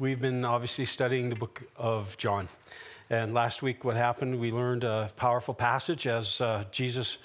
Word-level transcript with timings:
We've 0.00 0.18
been 0.18 0.46
obviously 0.46 0.86
studying 0.86 1.28
the 1.28 1.36
book 1.36 1.62
of 1.76 2.16
John. 2.16 2.48
And 3.10 3.34
last 3.34 3.60
week, 3.60 3.84
what 3.84 3.96
happened, 3.96 4.40
we 4.40 4.50
learned 4.50 4.82
a 4.82 5.10
powerful 5.14 5.52
passage 5.52 6.06
as 6.06 6.40
uh, 6.40 6.64
Jesus 6.70 7.18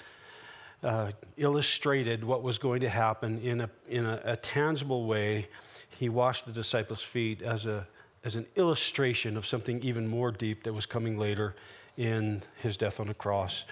uh, 0.82 1.12
illustrated 1.38 2.22
what 2.22 2.42
was 2.42 2.58
going 2.58 2.80
to 2.80 2.90
happen 2.90 3.40
in, 3.40 3.62
a, 3.62 3.70
in 3.88 4.04
a, 4.04 4.20
a 4.26 4.36
tangible 4.36 5.06
way. 5.06 5.48
He 5.88 6.10
washed 6.10 6.44
the 6.44 6.52
disciples' 6.52 7.00
feet 7.00 7.40
as, 7.40 7.64
a, 7.64 7.88
as 8.24 8.36
an 8.36 8.44
illustration 8.56 9.38
of 9.38 9.46
something 9.46 9.82
even 9.82 10.06
more 10.06 10.30
deep 10.30 10.62
that 10.64 10.74
was 10.74 10.84
coming 10.84 11.16
later 11.16 11.56
in 11.96 12.42
his 12.56 12.76
death 12.76 13.00
on 13.00 13.06
the 13.06 13.14
cross 13.14 13.64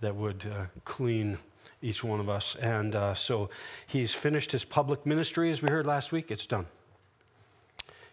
that 0.00 0.16
would 0.16 0.44
uh, 0.52 0.64
clean 0.84 1.38
each 1.80 2.02
one 2.02 2.18
of 2.18 2.28
us. 2.28 2.56
And 2.56 2.96
uh, 2.96 3.14
so 3.14 3.50
he's 3.86 4.16
finished 4.16 4.50
his 4.50 4.64
public 4.64 5.06
ministry, 5.06 5.48
as 5.48 5.62
we 5.62 5.70
heard 5.70 5.86
last 5.86 6.10
week. 6.10 6.32
It's 6.32 6.46
done. 6.46 6.66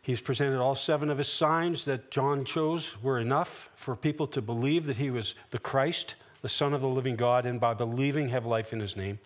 He's 0.05 0.21
presented 0.21 0.59
all 0.59 0.75
seven 0.75 1.09
of 1.09 1.17
his 1.17 1.27
signs 1.27 1.85
that 1.85 2.11
John 2.11 2.45
chose 2.45 2.95
were 3.01 3.17
enough 3.17 3.71
for 3.73 3.95
people 3.95 4.27
to 4.27 4.39
believe 4.39 4.85
that 4.85 4.97
he 4.97 5.09
was 5.09 5.33
the 5.49 5.57
Christ, 5.57 6.13
the 6.43 6.47
Son 6.47 6.75
of 6.75 6.81
the 6.81 6.87
living 6.87 7.15
God, 7.15 7.47
and 7.47 7.59
by 7.59 7.73
believing 7.73 8.29
have 8.29 8.45
life 8.45 8.71
in 8.71 8.79
his 8.79 8.95
name. 8.95 9.17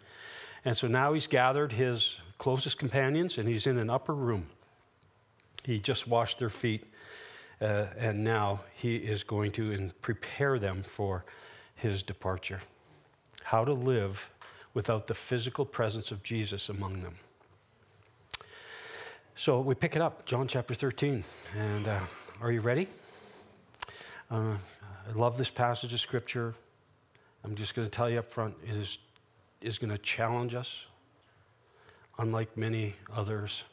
And 0.64 0.78
so 0.78 0.88
now 0.88 1.12
he's 1.12 1.28
gathered 1.28 1.74
his 1.74 2.18
closest 2.38 2.78
companions 2.78 3.38
and 3.38 3.50
he's 3.50 3.68
in 3.68 3.78
an 3.78 3.90
upper 3.90 4.16
room. 4.16 4.48
He 5.66 5.80
just 5.80 6.08
washed 6.08 6.40
their 6.40 6.50
feet, 6.50 6.86
uh, 7.60 7.88
and 7.98 8.24
now 8.24 8.62
he 8.74 8.96
is 8.96 9.24
going 9.24 9.52
to 9.52 9.92
prepare 10.02 10.60
them 10.60 10.84
for 10.84 11.26
his 11.76 12.04
departure. 12.04 12.62
How 13.44 13.66
to 13.66 13.74
live 13.74 14.30
without 14.74 15.08
the 15.08 15.14
physical 15.14 15.66
presence 15.66 16.10
of 16.10 16.24
Jesus 16.24 16.70
among 16.70 17.02
them. 17.02 17.16
So 19.40 19.62
we 19.62 19.74
pick 19.74 19.96
it 19.96 20.02
up, 20.02 20.26
John 20.26 20.50
chapter 20.50 20.74
13. 20.74 21.24
And 21.58 21.88
uh, 21.88 22.02
are 22.42 22.52
you 22.52 22.60
ready? 22.60 22.90
Uh, 24.30 24.56
I 25.08 25.12
love 25.16 25.38
this 25.38 25.50
passage 25.50 25.94
of 25.94 26.02
scripture. 26.02 26.56
I'm 27.46 27.56
just 27.56 27.74
going 27.74 27.88
to 27.88 27.90
tell 27.90 28.10
you 28.10 28.20
up 28.20 28.30
front, 28.30 28.54
it 28.68 28.76
is, 28.76 28.98
is 29.62 29.78
going 29.78 29.92
to 29.92 29.98
challenge 29.98 30.56
us, 30.56 30.88
unlike 32.18 32.58
many 32.58 32.96
others. 33.16 33.64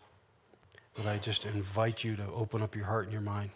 But 0.94 1.06
I 1.09 1.19
just 1.19 1.47
invite 1.47 2.05
you 2.05 2.14
to 2.14 2.27
open 2.33 2.62
up 2.62 2.77
your 2.77 2.84
heart 2.84 3.06
and 3.06 3.12
your 3.12 3.20
mind. 3.20 3.50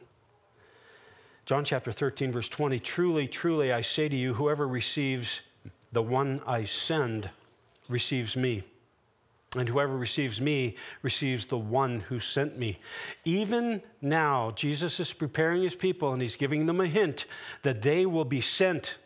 John 1.47 1.65
chapter 1.65 1.93
13, 1.93 2.33
verse 2.33 2.49
20 2.49 2.81
Truly, 2.81 3.29
truly, 3.29 3.73
I 3.73 3.83
say 3.83 4.09
to 4.09 4.17
you, 4.17 4.35
whoever 4.35 4.67
receives 4.67 5.43
the 5.93 6.03
one 6.03 6.41
I 6.45 6.65
send 6.65 7.31
receives 7.89 8.37
me. 8.37 8.65
And 9.57 9.69
whoever 9.69 9.97
receives 9.97 10.41
me 10.41 10.77
receives 11.03 11.47
the 11.47 11.59
one 11.59 12.01
who 12.01 12.21
sent 12.21 12.57
me. 12.57 12.79
Even 13.25 13.83
now, 14.01 14.53
Jesus 14.53 15.01
is 15.01 15.13
preparing 15.13 15.63
his 15.63 15.75
people 15.75 16.13
and 16.13 16.23
he's 16.23 16.37
giving 16.37 16.67
them 16.67 16.81
a 16.81 16.87
hint 16.87 17.27
that 17.63 17.83
they 17.83 18.07
will 18.07 18.25
be 18.25 18.41
sent. 18.41 18.99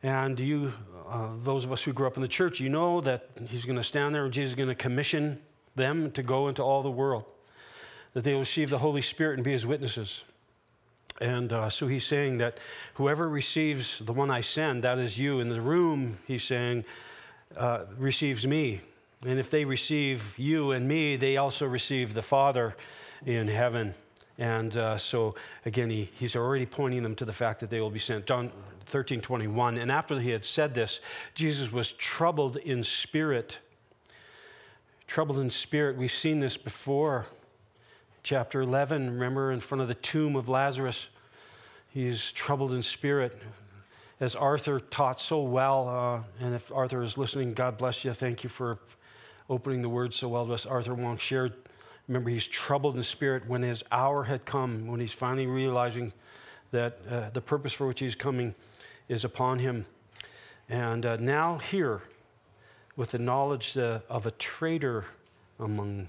And 0.00 0.38
you, 0.38 0.72
uh, 1.08 1.30
those 1.42 1.64
of 1.64 1.72
us 1.72 1.82
who 1.82 1.92
grew 1.92 2.06
up 2.06 2.16
in 2.16 2.22
the 2.22 2.28
church, 2.28 2.60
you 2.60 2.68
know 2.68 3.00
that 3.00 3.28
he's 3.48 3.64
going 3.64 3.78
to 3.78 3.82
stand 3.82 4.14
there 4.14 4.24
and 4.24 4.32
Jesus 4.32 4.50
is 4.50 4.54
going 4.54 4.68
to 4.68 4.76
commission 4.76 5.40
them 5.74 6.12
to 6.12 6.22
go 6.22 6.46
into 6.46 6.62
all 6.62 6.82
the 6.82 6.90
world, 6.90 7.24
that 8.12 8.22
they 8.22 8.32
will 8.32 8.40
receive 8.40 8.70
the 8.70 8.78
Holy 8.78 9.02
Spirit 9.02 9.34
and 9.34 9.44
be 9.44 9.50
his 9.50 9.66
witnesses. 9.66 10.22
And 11.20 11.52
uh, 11.52 11.68
so 11.68 11.88
he's 11.88 12.06
saying 12.06 12.38
that 12.38 12.58
whoever 12.94 13.28
receives 13.28 13.98
the 13.98 14.12
one 14.12 14.30
I 14.30 14.40
send, 14.40 14.84
that 14.84 14.98
is 14.98 15.18
you 15.18 15.40
in 15.40 15.48
the 15.48 15.60
room, 15.60 16.18
he's 16.28 16.44
saying, 16.44 16.84
uh, 17.56 17.84
receives 17.96 18.46
me. 18.46 18.80
And 19.26 19.38
if 19.38 19.50
they 19.50 19.64
receive 19.64 20.38
you 20.38 20.72
and 20.72 20.86
me, 20.86 21.16
they 21.16 21.36
also 21.36 21.66
receive 21.66 22.14
the 22.14 22.22
Father 22.22 22.76
in 23.26 23.48
heaven. 23.48 23.94
And 24.38 24.76
uh, 24.76 24.96
so, 24.96 25.34
again, 25.66 25.90
he, 25.90 26.10
he's 26.18 26.36
already 26.36 26.66
pointing 26.66 27.02
them 27.02 27.16
to 27.16 27.24
the 27.24 27.32
fact 27.32 27.60
that 27.60 27.70
they 27.70 27.80
will 27.80 27.90
be 27.90 27.98
sent. 27.98 28.26
John 28.26 28.52
13 28.86 29.20
21. 29.20 29.78
And 29.78 29.90
after 29.90 30.18
he 30.20 30.30
had 30.30 30.44
said 30.44 30.74
this, 30.74 31.00
Jesus 31.34 31.72
was 31.72 31.92
troubled 31.92 32.56
in 32.58 32.84
spirit. 32.84 33.58
Troubled 35.06 35.38
in 35.38 35.50
spirit. 35.50 35.96
We've 35.96 36.10
seen 36.10 36.38
this 36.38 36.56
before. 36.56 37.26
Chapter 38.22 38.60
11, 38.60 39.10
remember, 39.10 39.52
in 39.52 39.60
front 39.60 39.82
of 39.82 39.88
the 39.88 39.94
tomb 39.94 40.36
of 40.36 40.48
Lazarus, 40.48 41.08
he's 41.88 42.30
troubled 42.32 42.72
in 42.72 42.82
spirit 42.82 43.36
as 44.20 44.34
Arthur 44.34 44.80
taught 44.80 45.20
so 45.20 45.42
well, 45.42 45.88
uh, 45.88 46.44
and 46.44 46.54
if 46.54 46.72
Arthur 46.72 47.02
is 47.02 47.16
listening, 47.16 47.54
God 47.54 47.78
bless 47.78 48.04
you. 48.04 48.12
Thank 48.12 48.42
you 48.42 48.50
for 48.50 48.78
opening 49.48 49.82
the 49.82 49.88
word 49.88 50.12
so 50.12 50.28
well 50.28 50.46
to 50.46 50.52
us. 50.52 50.66
Arthur 50.66 50.94
Wong 50.94 51.18
shared, 51.18 51.54
remember, 52.08 52.30
he's 52.30 52.46
troubled 52.46 52.96
in 52.96 53.02
spirit 53.02 53.46
when 53.46 53.62
his 53.62 53.84
hour 53.92 54.24
had 54.24 54.44
come, 54.44 54.86
when 54.86 55.00
he's 55.00 55.12
finally 55.12 55.46
realizing 55.46 56.12
that 56.72 56.98
uh, 57.10 57.30
the 57.30 57.40
purpose 57.40 57.72
for 57.72 57.86
which 57.86 58.00
he's 58.00 58.14
coming 58.14 58.54
is 59.08 59.24
upon 59.24 59.58
him. 59.58 59.86
And 60.68 61.06
uh, 61.06 61.16
now, 61.16 61.58
here, 61.58 62.02
with 62.96 63.12
the 63.12 63.18
knowledge 63.18 63.78
uh, 63.78 64.00
of 64.10 64.26
a 64.26 64.32
traitor 64.32 65.04
among 65.60 66.08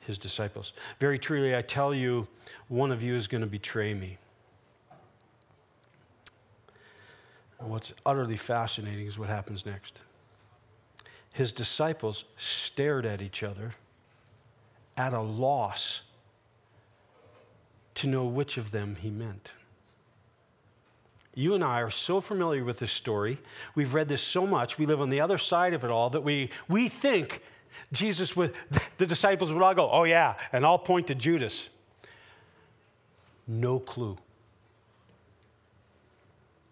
his 0.00 0.18
disciples. 0.18 0.72
Very 0.98 1.18
truly, 1.18 1.54
I 1.54 1.62
tell 1.62 1.94
you, 1.94 2.26
one 2.68 2.90
of 2.90 3.02
you 3.02 3.14
is 3.14 3.26
going 3.28 3.42
to 3.42 3.46
betray 3.46 3.94
me. 3.94 4.18
What's 7.58 7.92
utterly 8.06 8.36
fascinating 8.36 9.06
is 9.06 9.18
what 9.18 9.28
happens 9.28 9.66
next. 9.66 10.00
His 11.32 11.52
disciples 11.52 12.24
stared 12.36 13.04
at 13.04 13.20
each 13.20 13.42
other 13.42 13.74
at 14.96 15.12
a 15.12 15.20
loss 15.20 16.02
to 17.94 18.06
know 18.06 18.24
which 18.24 18.56
of 18.56 18.70
them 18.70 18.96
he 19.00 19.10
meant. 19.10 19.52
You 21.34 21.54
and 21.54 21.62
I 21.62 21.80
are 21.80 21.90
so 21.90 22.20
familiar 22.20 22.64
with 22.64 22.80
this 22.80 22.90
story. 22.90 23.38
We've 23.74 23.94
read 23.94 24.08
this 24.08 24.22
so 24.22 24.46
much. 24.46 24.78
We 24.78 24.86
live 24.86 25.00
on 25.00 25.08
the 25.08 25.20
other 25.20 25.38
side 25.38 25.74
of 25.74 25.84
it 25.84 25.90
all 25.90 26.10
that 26.10 26.22
we, 26.22 26.50
we 26.68 26.88
think 26.88 27.42
Jesus 27.92 28.36
would, 28.36 28.54
the 28.98 29.06
disciples 29.06 29.52
would 29.52 29.62
all 29.62 29.74
go, 29.74 29.88
oh 29.90 30.04
yeah, 30.04 30.34
and 30.52 30.66
I'll 30.66 30.78
point 30.78 31.06
to 31.08 31.14
Judas. 31.14 31.68
No 33.46 33.78
clue. 33.78 34.18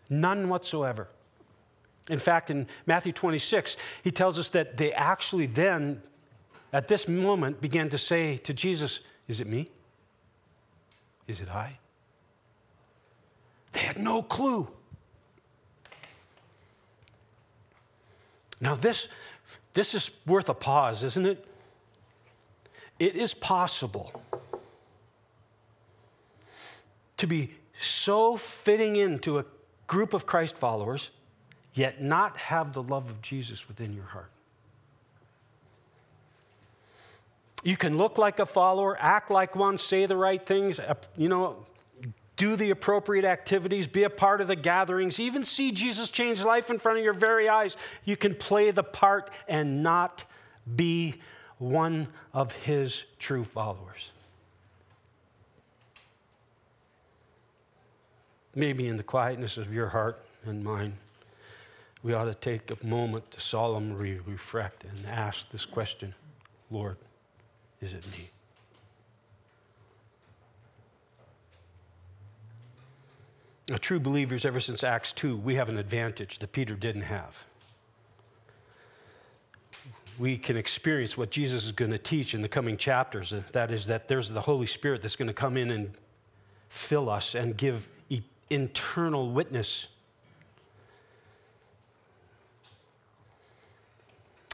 None 0.09 0.49
whatsoever. 0.49 1.09
In 2.09 2.19
fact, 2.19 2.51
in 2.51 2.67
Matthew 2.87 3.13
26, 3.13 3.77
he 4.05 4.11
tells 4.11 4.39
us 4.39 4.49
that 4.51 4.77
they 4.77 4.93
actually 4.93 5.47
then, 5.47 6.03
at 6.73 6.89
this 6.89 7.09
moment, 7.09 7.61
began 7.61 7.89
to 7.91 7.99
say 7.99 8.37
to 8.39 8.55
Jesus, 8.55 9.01
Is 9.27 9.41
it 9.41 9.47
me? 9.47 9.71
Is 11.27 11.41
it 11.41 11.49
I? 11.49 11.79
They 13.73 13.81
had 13.81 13.99
no 13.99 14.23
clue. 14.23 14.69
Now, 18.61 18.75
this, 18.75 19.09
this 19.75 19.95
is 19.95 20.11
worth 20.27 20.49
a 20.49 20.55
pause, 20.55 21.03
isn't 21.03 21.27
it? 21.27 21.45
It 22.99 23.17
is 23.17 23.35
possible 23.35 24.23
to 27.19 27.27
be 27.27 27.53
so 27.79 28.37
fitting 28.37 28.97
into 28.97 29.39
a 29.39 29.45
group 29.87 30.15
of 30.15 30.27
Christ 30.27 30.57
followers, 30.57 31.11
yet 31.75 32.03
not 32.03 32.37
have 32.37 32.73
the 32.73 32.83
love 32.83 33.11
of 33.11 33.23
Jesus 33.23 33.69
within 33.69 33.93
your 33.93 34.05
heart. 34.05 34.31
You 37.63 37.77
can 37.77 37.99
look 37.99 38.17
like 38.17 38.39
a 38.39 38.47
follower, 38.47 38.97
act 39.01 39.31
like 39.31 39.57
one, 39.57 39.79
say 39.79 40.07
the 40.07 40.17
right 40.17 40.45
things, 40.45 40.79
uh, 40.79 40.95
you 41.17 41.29
know, 41.29 41.67
do 42.37 42.55
the 42.55 42.71
appropriate 42.71 43.25
activities, 43.25 43.87
be 43.87 44.05
a 44.05 44.11
part 44.11 44.41
of 44.41 44.49
the 44.49 44.57
gatherings, 44.57 45.19
even 45.19 45.43
see 45.43 45.73
Jesus 45.73 46.11
change 46.11 46.45
life 46.45 46.71
in 46.71 46.79
front 46.79 46.99
of 46.99 47.05
your 47.05 47.15
very 47.15 47.49
eyes. 47.49 47.77
You 48.05 48.17
can 48.17 48.35
play 48.35 48.71
the 48.71 48.83
part 48.83 49.31
and 49.49 49.83
not 49.83 50.25
be 50.77 51.17
one 51.59 52.09
of 52.35 52.55
his 52.55 53.05
true 53.19 53.45
followers. 53.45 54.11
Maybe 58.57 58.89
in 58.89 58.97
the 58.97 59.03
quietness 59.05 59.59
of 59.59 59.73
your 59.73 59.89
heart 59.89 60.21
and 60.45 60.65
mine, 60.65 60.95
we 62.03 62.15
ought 62.15 62.25
to 62.25 62.35
take 62.35 62.71
a 62.71 62.87
moment 62.87 63.31
to 63.33 63.41
solemnly 63.41 64.19
reflect 64.27 64.85
and 64.85 65.07
ask 65.07 65.49
this 65.51 65.65
question 65.65 66.15
Lord, 66.71 66.97
is 67.81 67.93
it 67.93 68.05
me? 68.11 68.31
Now, 73.69 73.77
true 73.77 74.01
believers, 74.01 74.45
ever 74.45 74.61
since 74.61 74.83
Acts 74.85 75.13
2, 75.13 75.37
we 75.37 75.57
have 75.57 75.69
an 75.69 75.79
advantage 75.79 76.39
that 76.39 76.53
Peter 76.53 76.75
didn't 76.75 77.03
have. 77.03 77.47
We 80.19 80.39
can 80.39 80.57
experience 80.57 81.17
what 81.17 81.31
Jesus 81.31 81.67
is 81.67 81.73
going 81.73 81.91
to 81.91 81.99
teach 81.99 82.33
in 82.33 82.43
the 82.43 82.49
coming 82.49 82.77
chapters. 82.77 83.35
That 83.53 83.71
is, 83.71 83.87
that 83.87 84.09
there's 84.09 84.31
the 84.31 84.41
Holy 84.41 84.67
Spirit 84.67 85.03
that's 85.03 85.17
going 85.17 85.29
to 85.29 85.35
come 85.35 85.57
in 85.57 85.71
and 85.71 85.93
fill 86.69 87.11
us 87.11 87.35
and 87.35 87.57
give 87.57 87.89
internal 88.51 89.31
witness. 89.31 89.89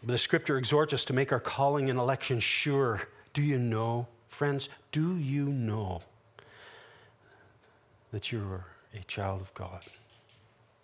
But 0.05 0.12
the 0.12 0.19
scripture 0.19 0.59
exhorts 0.59 0.93
us 0.93 1.05
to 1.06 1.12
make 1.12 1.33
our 1.33 1.41
calling 1.41 1.91
and 1.91 1.99
election 1.99 2.41
sure. 2.41 3.03
Do 3.33 3.43
you 3.43 3.59
know 3.59 4.09
Friends, 4.33 4.71
do 4.93 5.19
you 5.19 5.44
know 5.44 6.00
that 8.12 8.33
you 8.33 8.41
are 8.41 8.65
a 8.99 9.05
child 9.05 9.43
of 9.43 9.53
God, 9.53 9.83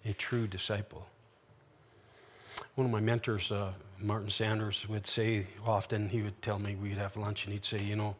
a 0.04 0.12
true 0.12 0.46
disciple? 0.46 1.06
One 2.74 2.84
of 2.84 2.90
my 2.90 3.00
mentors, 3.00 3.50
uh, 3.50 3.72
Martin 3.98 4.28
Sanders, 4.28 4.86
would 4.86 5.06
say 5.06 5.46
often, 5.64 6.10
he 6.10 6.20
would 6.20 6.40
tell 6.42 6.58
me 6.58 6.74
we'd 6.74 6.98
have 6.98 7.16
lunch 7.16 7.46
and 7.46 7.54
he'd 7.54 7.64
say, 7.64 7.82
You 7.82 7.96
know, 7.96 8.16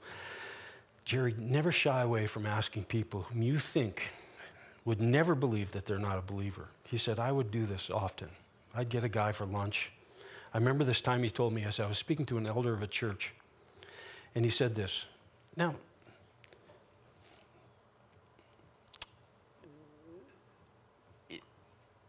Gerry, 1.04 1.34
never 1.36 1.70
shy 1.70 2.00
away 2.00 2.26
from 2.26 2.46
asking 2.46 2.84
people 2.84 3.24
whom 3.24 3.42
you 3.42 3.58
think 3.58 4.04
would 4.88 5.02
never 5.02 5.34
believe 5.34 5.72
that 5.72 5.84
they're 5.84 5.98
not 5.98 6.16
a 6.16 6.22
believer. 6.22 6.68
He 6.84 6.96
said, 6.96 7.18
I 7.18 7.30
would 7.30 7.50
do 7.50 7.66
this 7.66 7.90
often. 7.90 8.30
I'd 8.74 8.88
get 8.88 9.04
a 9.04 9.08
guy 9.10 9.32
for 9.32 9.44
lunch. 9.44 9.92
I 10.54 10.56
remember 10.56 10.82
this 10.82 11.02
time 11.02 11.22
he 11.22 11.28
told 11.28 11.52
me 11.52 11.62
as 11.64 11.78
I 11.78 11.86
was 11.86 11.98
speaking 11.98 12.24
to 12.24 12.38
an 12.38 12.46
elder 12.46 12.72
of 12.72 12.82
a 12.82 12.86
church, 12.86 13.34
and 14.34 14.46
he 14.46 14.50
said 14.50 14.74
this 14.74 15.04
Now, 15.58 15.74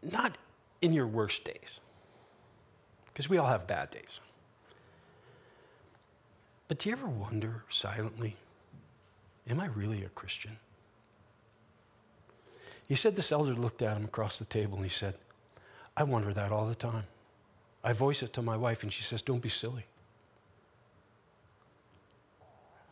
not 0.02 0.38
in 0.80 0.94
your 0.94 1.06
worst 1.06 1.44
days, 1.44 1.80
because 3.08 3.28
we 3.28 3.36
all 3.36 3.48
have 3.48 3.66
bad 3.66 3.90
days. 3.90 4.20
But 6.66 6.78
do 6.78 6.88
you 6.88 6.94
ever 6.94 7.08
wonder 7.08 7.62
silently, 7.68 8.36
am 9.50 9.60
I 9.60 9.66
really 9.66 10.02
a 10.02 10.08
Christian? 10.08 10.56
He 12.90 12.96
said 12.96 13.14
this 13.14 13.30
elder 13.30 13.54
looked 13.54 13.82
at 13.82 13.96
him 13.96 14.04
across 14.04 14.40
the 14.40 14.44
table 14.44 14.74
and 14.74 14.84
he 14.84 14.90
said, 14.90 15.14
I 15.96 16.02
wonder 16.02 16.34
that 16.34 16.50
all 16.50 16.66
the 16.66 16.74
time. 16.74 17.04
I 17.84 17.92
voice 17.92 18.20
it 18.20 18.32
to 18.32 18.42
my 18.42 18.56
wife 18.56 18.82
and 18.82 18.92
she 18.92 19.04
says, 19.04 19.22
Don't 19.22 19.38
be 19.38 19.48
silly. 19.48 19.84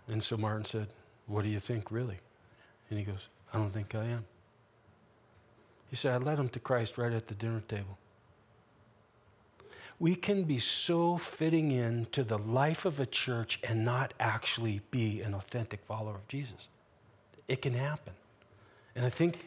And 0.06 0.22
so 0.22 0.36
Martin 0.36 0.64
said, 0.64 0.86
What 1.26 1.42
do 1.42 1.48
you 1.48 1.58
think, 1.58 1.90
really? 1.90 2.18
And 2.88 2.98
he 3.00 3.04
goes, 3.04 3.26
I 3.52 3.58
don't 3.58 3.72
think 3.72 3.92
I 3.96 4.04
am. 4.04 4.24
He 5.90 5.96
said, 5.96 6.14
I 6.14 6.18
led 6.18 6.38
him 6.38 6.48
to 6.50 6.60
Christ 6.60 6.96
right 6.96 7.12
at 7.12 7.26
the 7.26 7.34
dinner 7.34 7.62
table. 7.66 7.98
We 9.98 10.14
can 10.14 10.44
be 10.44 10.60
so 10.60 11.16
fitting 11.16 11.72
in 11.72 12.06
to 12.12 12.22
the 12.22 12.38
life 12.38 12.84
of 12.84 13.00
a 13.00 13.06
church 13.06 13.58
and 13.68 13.84
not 13.84 14.14
actually 14.20 14.80
be 14.92 15.22
an 15.22 15.34
authentic 15.34 15.84
follower 15.84 16.14
of 16.14 16.28
Jesus. 16.28 16.68
It 17.48 17.62
can 17.62 17.74
happen. 17.74 18.12
And 18.94 19.04
I 19.04 19.10
think, 19.10 19.38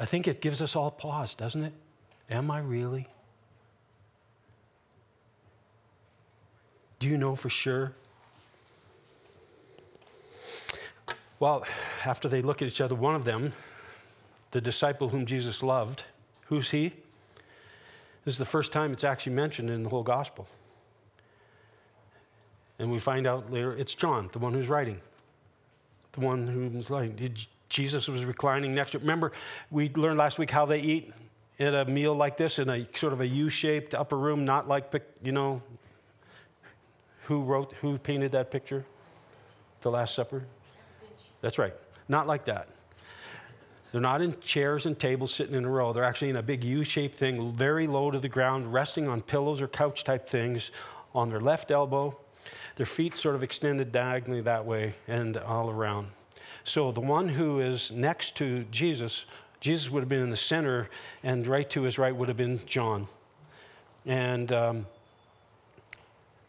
I 0.00 0.06
think 0.06 0.26
it 0.26 0.40
gives 0.40 0.62
us 0.62 0.74
all 0.74 0.90
pause, 0.90 1.34
doesn't 1.34 1.62
it? 1.62 1.74
Am 2.30 2.50
I 2.50 2.60
really? 2.60 3.06
Do 6.98 7.06
you 7.06 7.18
know 7.18 7.36
for 7.36 7.50
sure? 7.50 7.92
Well, 11.38 11.66
after 12.06 12.28
they 12.28 12.40
look 12.40 12.62
at 12.62 12.68
each 12.68 12.80
other, 12.80 12.94
one 12.94 13.14
of 13.14 13.24
them, 13.24 13.52
the 14.52 14.60
disciple 14.60 15.10
whom 15.10 15.26
Jesus 15.26 15.62
loved. 15.62 16.04
Who's 16.46 16.70
he? 16.70 16.94
This 18.24 18.34
is 18.34 18.38
the 18.38 18.46
first 18.46 18.72
time 18.72 18.92
it's 18.92 19.04
actually 19.04 19.34
mentioned 19.34 19.68
in 19.68 19.82
the 19.82 19.90
whole 19.90 20.02
gospel. 20.02 20.48
And 22.78 22.90
we 22.90 22.98
find 22.98 23.26
out 23.26 23.52
later 23.52 23.76
it's 23.76 23.94
John, 23.94 24.30
the 24.32 24.38
one 24.38 24.54
who's 24.54 24.68
writing, 24.68 25.00
the 26.12 26.20
one 26.20 26.46
who's 26.46 26.88
writing. 26.88 27.16
Jesus 27.70 28.08
was 28.08 28.24
reclining 28.24 28.74
next 28.74 28.90
to. 28.90 28.98
Remember, 28.98 29.32
we 29.70 29.88
learned 29.90 30.18
last 30.18 30.38
week 30.38 30.50
how 30.50 30.66
they 30.66 30.80
eat 30.80 31.12
at 31.58 31.74
a 31.74 31.84
meal 31.84 32.14
like 32.14 32.36
this 32.36 32.58
in 32.58 32.68
a 32.68 32.86
sort 32.94 33.12
of 33.12 33.20
a 33.20 33.26
U-shaped 33.26 33.94
upper 33.94 34.18
room, 34.18 34.44
not 34.44 34.68
like 34.68 34.92
you 35.22 35.32
know. 35.32 35.62
Who 37.24 37.42
wrote? 37.42 37.72
Who 37.80 37.96
painted 37.96 38.32
that 38.32 38.50
picture? 38.50 38.84
The 39.82 39.90
Last 39.90 40.14
Supper. 40.14 40.44
That's 41.40 41.58
right. 41.58 41.74
Not 42.08 42.26
like 42.26 42.44
that. 42.46 42.68
They're 43.92 44.00
not 44.00 44.20
in 44.20 44.38
chairs 44.40 44.86
and 44.86 44.98
tables 44.98 45.32
sitting 45.32 45.54
in 45.54 45.64
a 45.64 45.68
row. 45.68 45.92
They're 45.92 46.04
actually 46.04 46.30
in 46.30 46.36
a 46.36 46.42
big 46.42 46.64
U 46.64 46.84
shaped 46.84 47.18
thing, 47.18 47.52
very 47.52 47.86
low 47.86 48.10
to 48.10 48.18
the 48.18 48.28
ground, 48.28 48.72
resting 48.72 49.08
on 49.08 49.20
pillows 49.20 49.60
or 49.60 49.68
couch 49.68 50.04
type 50.04 50.28
things 50.28 50.70
on 51.14 51.28
their 51.28 51.40
left 51.40 51.70
elbow, 51.70 52.16
their 52.76 52.86
feet 52.86 53.16
sort 53.16 53.34
of 53.34 53.42
extended 53.42 53.90
diagonally 53.92 54.40
that 54.42 54.64
way 54.64 54.94
and 55.08 55.36
all 55.36 55.70
around. 55.70 56.08
So 56.64 56.92
the 56.92 57.00
one 57.00 57.28
who 57.28 57.60
is 57.60 57.90
next 57.90 58.36
to 58.36 58.64
Jesus, 58.70 59.24
Jesus 59.60 59.90
would 59.90 60.00
have 60.00 60.08
been 60.08 60.22
in 60.22 60.30
the 60.30 60.36
center, 60.36 60.88
and 61.22 61.46
right 61.46 61.68
to 61.70 61.82
his 61.82 61.98
right 61.98 62.14
would 62.14 62.28
have 62.28 62.36
been 62.36 62.60
John. 62.66 63.08
And 64.06 64.52
um, 64.52 64.86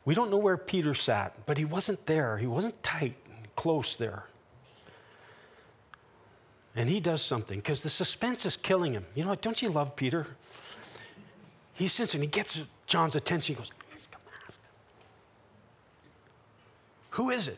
we 0.06 0.16
don't 0.16 0.31
know 0.31 0.38
where 0.38 0.58
Peter 0.58 0.94
sat, 0.94 1.46
but 1.46 1.58
he 1.58 1.66
wasn't 1.66 2.06
there. 2.06 2.38
He 2.38 2.48
wasn't 2.48 2.81
tight, 2.84 3.16
close 3.56 3.96
there. 3.96 4.25
And 6.75 6.90
he 6.90 7.00
does 7.00 7.22
something 7.22 7.60
because 7.60 7.81
the 7.81 7.90
suspense 7.90 8.46
is 8.46 8.56
killing 8.56 8.94
him. 8.94 9.06
You 9.13 9.24
know, 9.24 9.30
what? 9.30 9.42
don't 9.42 9.62
you 9.62 9.69
love 9.69 9.96
Peter? 9.96 10.25
He 11.74 11.88
sits 11.88 12.13
and 12.13 12.24
he 12.24 12.30
gets 12.30 12.62
John's 12.88 13.16
attention. 13.16 13.56
He 13.56 13.58
goes. 13.58 13.72
Who 17.12 17.30
is 17.30 17.50
it? 17.50 17.58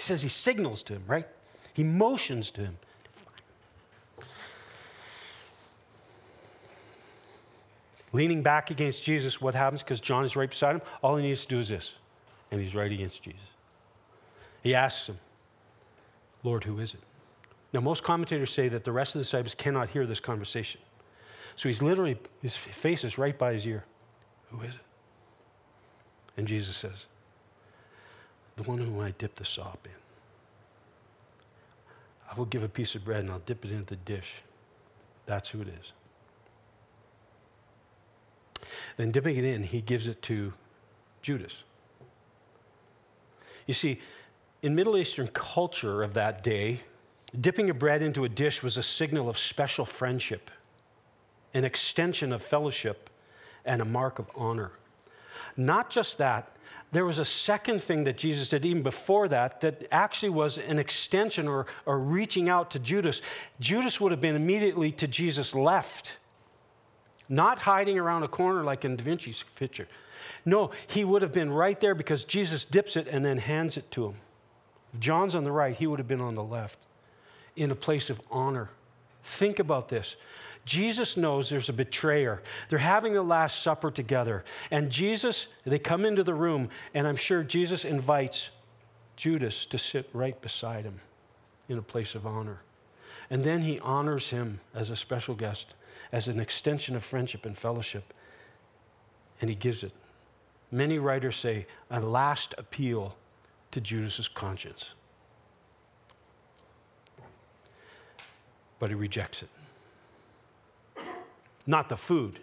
He 0.00 0.02
says 0.02 0.22
he 0.22 0.30
signals 0.30 0.82
to 0.84 0.94
him, 0.94 1.02
right? 1.06 1.26
He 1.74 1.84
motions 1.84 2.50
to 2.52 2.62
him. 2.62 2.78
Leaning 8.14 8.42
back 8.42 8.70
against 8.70 9.04
Jesus, 9.04 9.42
what 9.42 9.54
happens? 9.54 9.82
Because 9.82 10.00
John 10.00 10.24
is 10.24 10.36
right 10.36 10.48
beside 10.48 10.76
him. 10.76 10.82
All 11.02 11.16
he 11.16 11.22
needs 11.24 11.42
to 11.42 11.48
do 11.48 11.58
is 11.58 11.68
this, 11.68 11.96
and 12.50 12.62
he's 12.62 12.74
right 12.74 12.90
against 12.90 13.22
Jesus. 13.22 13.42
He 14.62 14.74
asks 14.74 15.06
him, 15.06 15.18
Lord, 16.44 16.64
who 16.64 16.78
is 16.78 16.94
it? 16.94 17.00
Now, 17.74 17.80
most 17.80 18.02
commentators 18.02 18.50
say 18.50 18.70
that 18.70 18.84
the 18.84 18.92
rest 18.92 19.14
of 19.14 19.18
the 19.18 19.24
disciples 19.24 19.54
cannot 19.54 19.90
hear 19.90 20.06
this 20.06 20.18
conversation. 20.18 20.80
So 21.56 21.68
he's 21.68 21.82
literally, 21.82 22.16
his 22.40 22.56
face 22.56 23.04
is 23.04 23.18
right 23.18 23.36
by 23.36 23.52
his 23.52 23.66
ear. 23.66 23.84
Who 24.50 24.62
is 24.62 24.76
it? 24.76 24.80
And 26.38 26.48
Jesus 26.48 26.78
says, 26.78 27.04
The 28.56 28.62
one 28.64 28.78
whom 28.78 29.00
I 29.00 29.12
dip 29.12 29.36
the 29.36 29.44
sop 29.44 29.86
in. 29.86 29.92
I 32.30 32.34
will 32.36 32.46
give 32.46 32.62
a 32.62 32.68
piece 32.68 32.94
of 32.94 33.04
bread 33.04 33.20
and 33.20 33.30
I'll 33.30 33.40
dip 33.40 33.64
it 33.64 33.72
into 33.72 33.84
the 33.84 33.96
dish. 33.96 34.42
That's 35.26 35.48
who 35.48 35.62
it 35.62 35.68
is. 35.68 35.92
Then, 38.96 39.10
dipping 39.10 39.36
it 39.36 39.44
in, 39.44 39.62
he 39.62 39.80
gives 39.80 40.06
it 40.06 40.20
to 40.22 40.52
Judas. 41.22 41.64
You 43.66 43.74
see, 43.74 44.00
in 44.62 44.74
Middle 44.74 44.96
Eastern 44.96 45.28
culture 45.28 46.02
of 46.02 46.14
that 46.14 46.42
day, 46.42 46.80
dipping 47.40 47.70
a 47.70 47.74
bread 47.74 48.02
into 48.02 48.24
a 48.24 48.28
dish 48.28 48.62
was 48.62 48.76
a 48.76 48.82
signal 48.82 49.28
of 49.28 49.38
special 49.38 49.84
friendship, 49.84 50.50
an 51.54 51.64
extension 51.64 52.32
of 52.32 52.42
fellowship, 52.42 53.08
and 53.64 53.80
a 53.80 53.84
mark 53.84 54.18
of 54.18 54.30
honor. 54.34 54.72
Not 55.56 55.90
just 55.90 56.18
that, 56.18 56.56
there 56.92 57.04
was 57.04 57.18
a 57.18 57.24
second 57.24 57.82
thing 57.82 58.04
that 58.04 58.16
Jesus 58.16 58.48
did 58.48 58.64
even 58.64 58.82
before 58.82 59.28
that 59.28 59.60
that 59.60 59.86
actually 59.92 60.30
was 60.30 60.58
an 60.58 60.78
extension 60.78 61.46
or, 61.46 61.66
or 61.86 61.98
reaching 61.98 62.48
out 62.48 62.70
to 62.72 62.78
Judas. 62.78 63.22
Judas 63.60 64.00
would 64.00 64.10
have 64.10 64.20
been 64.20 64.34
immediately 64.34 64.90
to 64.92 65.06
Jesus' 65.06 65.54
left, 65.54 66.16
not 67.28 67.60
hiding 67.60 67.98
around 67.98 68.24
a 68.24 68.28
corner 68.28 68.64
like 68.64 68.84
in 68.84 68.96
Da 68.96 69.04
Vinci's 69.04 69.44
picture. 69.54 69.86
No, 70.44 70.70
he 70.88 71.04
would 71.04 71.22
have 71.22 71.32
been 71.32 71.52
right 71.52 71.78
there 71.78 71.94
because 71.94 72.24
Jesus 72.24 72.64
dips 72.64 72.96
it 72.96 73.06
and 73.06 73.24
then 73.24 73.38
hands 73.38 73.76
it 73.76 73.90
to 73.92 74.06
him. 74.06 74.14
If 74.92 75.00
John's 75.00 75.34
on 75.34 75.44
the 75.44 75.52
right, 75.52 75.76
he 75.76 75.86
would 75.86 75.98
have 76.00 76.08
been 76.08 76.20
on 76.20 76.34
the 76.34 76.42
left 76.42 76.78
in 77.54 77.70
a 77.70 77.76
place 77.76 78.10
of 78.10 78.20
honor. 78.30 78.70
Think 79.22 79.58
about 79.58 79.88
this. 79.88 80.16
Jesus 80.64 81.16
knows 81.16 81.48
there's 81.48 81.68
a 81.68 81.72
betrayer. 81.72 82.42
They're 82.68 82.78
having 82.78 83.14
the 83.14 83.22
Last 83.22 83.62
Supper 83.62 83.90
together. 83.90 84.44
And 84.70 84.90
Jesus, 84.90 85.48
they 85.64 85.78
come 85.78 86.04
into 86.04 86.22
the 86.22 86.34
room, 86.34 86.68
and 86.94 87.06
I'm 87.06 87.16
sure 87.16 87.42
Jesus 87.42 87.84
invites 87.84 88.50
Judas 89.16 89.66
to 89.66 89.78
sit 89.78 90.08
right 90.12 90.40
beside 90.40 90.84
him 90.84 91.00
in 91.68 91.78
a 91.78 91.82
place 91.82 92.14
of 92.14 92.26
honor. 92.26 92.60
And 93.30 93.44
then 93.44 93.62
he 93.62 93.78
honors 93.80 94.30
him 94.30 94.60
as 94.74 94.90
a 94.90 94.96
special 94.96 95.34
guest, 95.34 95.74
as 96.12 96.28
an 96.28 96.40
extension 96.40 96.96
of 96.96 97.04
friendship 97.04 97.46
and 97.46 97.56
fellowship. 97.56 98.12
And 99.40 99.48
he 99.48 99.56
gives 99.56 99.82
it. 99.82 99.92
Many 100.70 100.98
writers 100.98 101.36
say 101.36 101.66
a 101.90 102.00
last 102.00 102.54
appeal 102.58 103.16
to 103.70 103.80
Judas's 103.80 104.28
conscience. 104.28 104.94
But 108.78 108.90
he 108.90 108.94
rejects 108.94 109.42
it. 109.42 109.48
Not 111.70 111.88
the 111.88 111.96
food. 111.96 112.40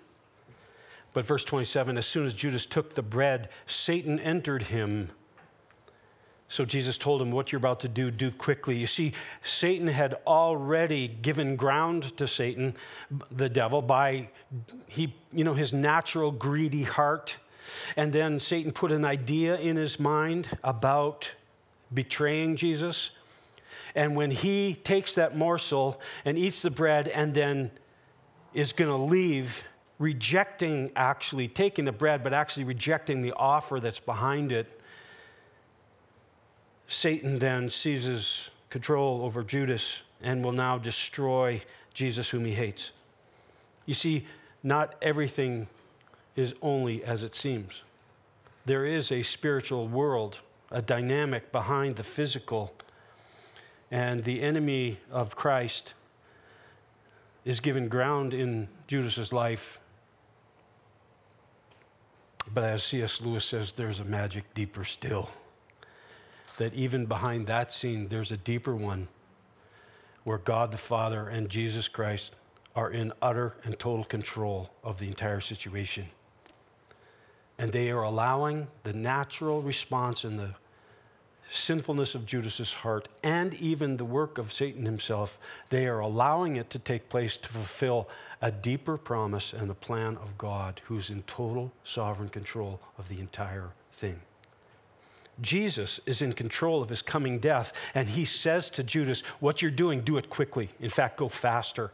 But 1.11 1.25
verse 1.25 1.43
27 1.43 1.97
as 1.97 2.05
soon 2.05 2.25
as 2.25 2.33
Judas 2.33 2.65
took 2.65 2.95
the 2.95 3.01
bread, 3.01 3.49
Satan 3.65 4.19
entered 4.19 4.63
him. 4.63 5.09
So 6.47 6.63
Jesus 6.63 6.97
told 6.97 7.21
him, 7.21 7.31
What 7.31 7.51
you're 7.51 7.57
about 7.57 7.81
to 7.81 7.89
do, 7.89 8.09
do 8.09 8.31
quickly. 8.31 8.77
You 8.77 8.87
see, 8.87 9.11
Satan 9.43 9.89
had 9.89 10.15
already 10.25 11.09
given 11.09 11.57
ground 11.57 12.15
to 12.17 12.25
Satan, 12.25 12.75
the 13.29 13.49
devil, 13.49 13.81
by 13.81 14.29
he, 14.87 15.13
you 15.33 15.43
know, 15.43 15.53
his 15.53 15.73
natural 15.73 16.31
greedy 16.31 16.83
heart 16.83 17.35
And 17.97 18.13
then 18.13 18.39
Satan 18.39 18.71
put 18.71 18.93
an 18.93 19.03
idea 19.03 19.57
in 19.57 19.75
his 19.75 19.99
mind 19.99 20.57
about 20.63 21.33
betraying 21.93 22.55
Jesus. 22.55 23.11
And 23.93 24.15
when 24.15 24.31
he 24.31 24.73
takes 24.73 25.15
that 25.15 25.35
morsel 25.35 25.99
and 26.23 26.37
eats 26.37 26.61
the 26.61 26.71
bread 26.71 27.09
and 27.09 27.33
then 27.33 27.71
is 28.57 28.73
going 28.73 28.89
to 28.89 28.97
leave, 28.97 29.63
rejecting 29.99 30.91
actually 30.95 31.47
taking 31.47 31.85
the 31.85 31.91
bread, 31.91 32.23
but 32.23 32.33
actually 32.33 32.63
rejecting 32.63 33.21
the 33.21 33.31
offer 33.33 33.79
that's 33.79 33.99
behind 33.99 34.51
it, 34.51 34.81
Satan 36.87 37.37
then 37.37 37.69
seizes 37.69 38.49
control 38.71 39.21
over 39.21 39.43
Judas 39.43 40.01
and 40.23 40.43
will 40.43 40.53
now 40.53 40.79
destroy 40.79 41.61
Jesus, 41.93 42.29
whom 42.31 42.45
he 42.45 42.53
hates. 42.53 42.93
You 43.85 43.93
see, 43.93 44.25
not 44.63 44.95
everything 45.03 45.67
is 46.35 46.55
only 46.63 47.03
as 47.03 47.21
it 47.21 47.35
seems. 47.35 47.83
There 48.65 48.87
is 48.87 49.11
a 49.11 49.21
spiritual 49.21 49.87
world, 49.87 50.39
a 50.71 50.81
dynamic 50.81 51.51
behind 51.51 51.95
the 51.95 52.03
physical. 52.03 52.73
And 53.91 54.23
the 54.23 54.41
enemy 54.41 54.99
of 55.11 55.35
Christ 55.35 55.93
is 57.47 57.61
given 57.61 57.87
ground 57.87 58.33
in 58.33 58.67
Judas's 58.87 59.31
life. 59.31 59.79
But 62.53 62.65
as 62.65 62.83
C.S. 62.83 63.21
Lewis 63.21 63.45
says, 63.45 63.71
there's 63.71 64.01
a 64.01 64.03
magic 64.03 64.53
deeper 64.53 64.83
still. 64.83 65.29
That 66.57 66.73
even 66.73 67.05
behind 67.05 67.47
that 67.47 67.71
scene, 67.71 68.09
there's 68.09 68.33
a 68.33 68.37
deeper 68.37 68.75
one 68.75 69.07
where 70.25 70.39
God 70.39 70.71
the 70.71 70.77
Father 70.77 71.29
and 71.29 71.47
Jesus 71.47 71.87
Christ 71.87 72.33
are 72.75 72.91
in 72.91 73.13
utter 73.21 73.55
and 73.63 73.79
total 73.79 74.03
control 74.03 74.69
of 74.83 74.99
the 74.99 75.07
entire 75.07 75.39
situation. 75.39 76.07
And 77.57 77.71
they 77.71 77.91
are 77.91 78.03
allowing 78.03 78.67
the 78.83 78.91
natural 78.91 79.61
response 79.61 80.25
in 80.25 80.35
the 80.35 80.55
sinfulness 81.49 82.15
of 82.15 82.25
Judas's 82.25 82.73
heart 82.73 83.07
and 83.23 83.53
even 83.55 83.97
the 83.97 84.05
work 84.05 84.37
of 84.37 84.51
Satan 84.51 84.85
himself, 84.85 85.39
they 85.69 85.87
are 85.87 85.99
allowing 85.99 86.55
it 86.55 86.69
to 86.71 86.79
take 86.79 87.09
place 87.09 87.37
to 87.37 87.49
fulfill 87.49 88.09
a 88.41 88.51
deeper 88.51 88.97
promise 88.97 89.53
and 89.53 89.69
the 89.69 89.75
plan 89.75 90.17
of 90.17 90.37
God, 90.37 90.81
who's 90.85 91.09
in 91.09 91.23
total 91.23 91.71
sovereign 91.83 92.29
control 92.29 92.79
of 92.97 93.09
the 93.09 93.19
entire 93.19 93.69
thing. 93.91 94.21
Jesus 95.41 95.99
is 96.05 96.21
in 96.21 96.33
control 96.33 96.81
of 96.81 96.89
his 96.89 97.01
coming 97.01 97.39
death, 97.39 97.73
and 97.93 98.09
he 98.09 98.25
says 98.25 98.69
to 98.71 98.83
Judas, 98.83 99.21
What 99.39 99.61
you're 99.61 99.71
doing, 99.71 100.01
do 100.01 100.17
it 100.17 100.29
quickly. 100.29 100.69
In 100.79 100.89
fact, 100.89 101.17
go 101.17 101.29
faster. 101.29 101.91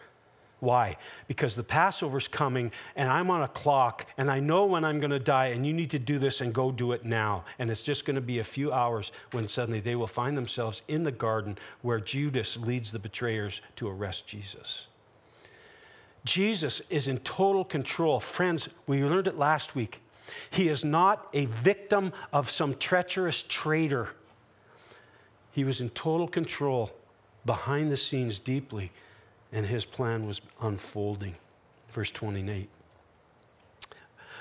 Why? 0.64 0.96
Because 1.28 1.58
the 1.58 1.64
Passover's 1.64 2.30
coming 2.30 2.72
and 2.96 3.10
I'm 3.10 3.30
on 3.30 3.42
a 3.42 3.50
clock 3.50 4.06
and 4.18 4.32
I 4.32 4.40
know 4.40 4.66
when 4.66 4.86
I'm 4.86 5.02
going 5.02 5.12
to 5.12 5.20
die 5.20 5.48
and 5.48 5.68
you 5.68 5.74
need 5.74 5.90
to 5.90 6.00
do 6.00 6.18
this 6.18 6.40
and 6.40 6.54
go 6.54 6.72
do 6.72 6.94
it 6.94 7.04
now. 7.04 7.44
And 7.60 7.70
it's 7.70 7.82
just 7.82 8.06
going 8.06 8.16
to 8.16 8.22
be 8.22 8.40
a 8.40 8.46
few 8.46 8.72
hours 8.72 9.12
when 9.34 9.50
suddenly 9.50 9.82
they 9.82 9.96
will 9.96 10.08
find 10.08 10.38
themselves 10.38 10.82
in 10.88 11.04
the 11.04 11.12
garden 11.12 11.58
where 11.82 12.00
Judas 12.00 12.56
leads 12.56 12.94
the 12.94 13.00
betrayers 13.00 13.60
to 13.76 13.90
arrest 13.90 14.26
Jesus. 14.26 14.88
Jesus 16.24 16.82
is 16.90 17.10
in 17.10 17.18
total 17.18 17.66
control. 17.66 18.22
Friends, 18.22 18.70
we 18.88 19.04
learned 19.04 19.28
it 19.28 19.38
last 19.38 19.76
week. 19.76 20.02
He 20.50 20.70
is 20.70 20.86
not 20.86 21.28
a 21.34 21.44
victim 21.48 22.14
of 22.32 22.50
some 22.50 22.76
treacherous 22.76 23.44
traitor. 23.44 24.12
He 25.52 25.66
was 25.66 25.82
in 25.82 25.90
total 25.90 26.30
control 26.30 26.94
behind 27.46 27.92
the 27.92 27.98
scenes 27.98 28.40
deeply 28.40 28.94
and 29.54 29.66
his 29.66 29.86
plan 29.86 30.26
was 30.26 30.42
unfolding. 30.62 31.36
Verse 31.94 32.12
28. 32.12 32.68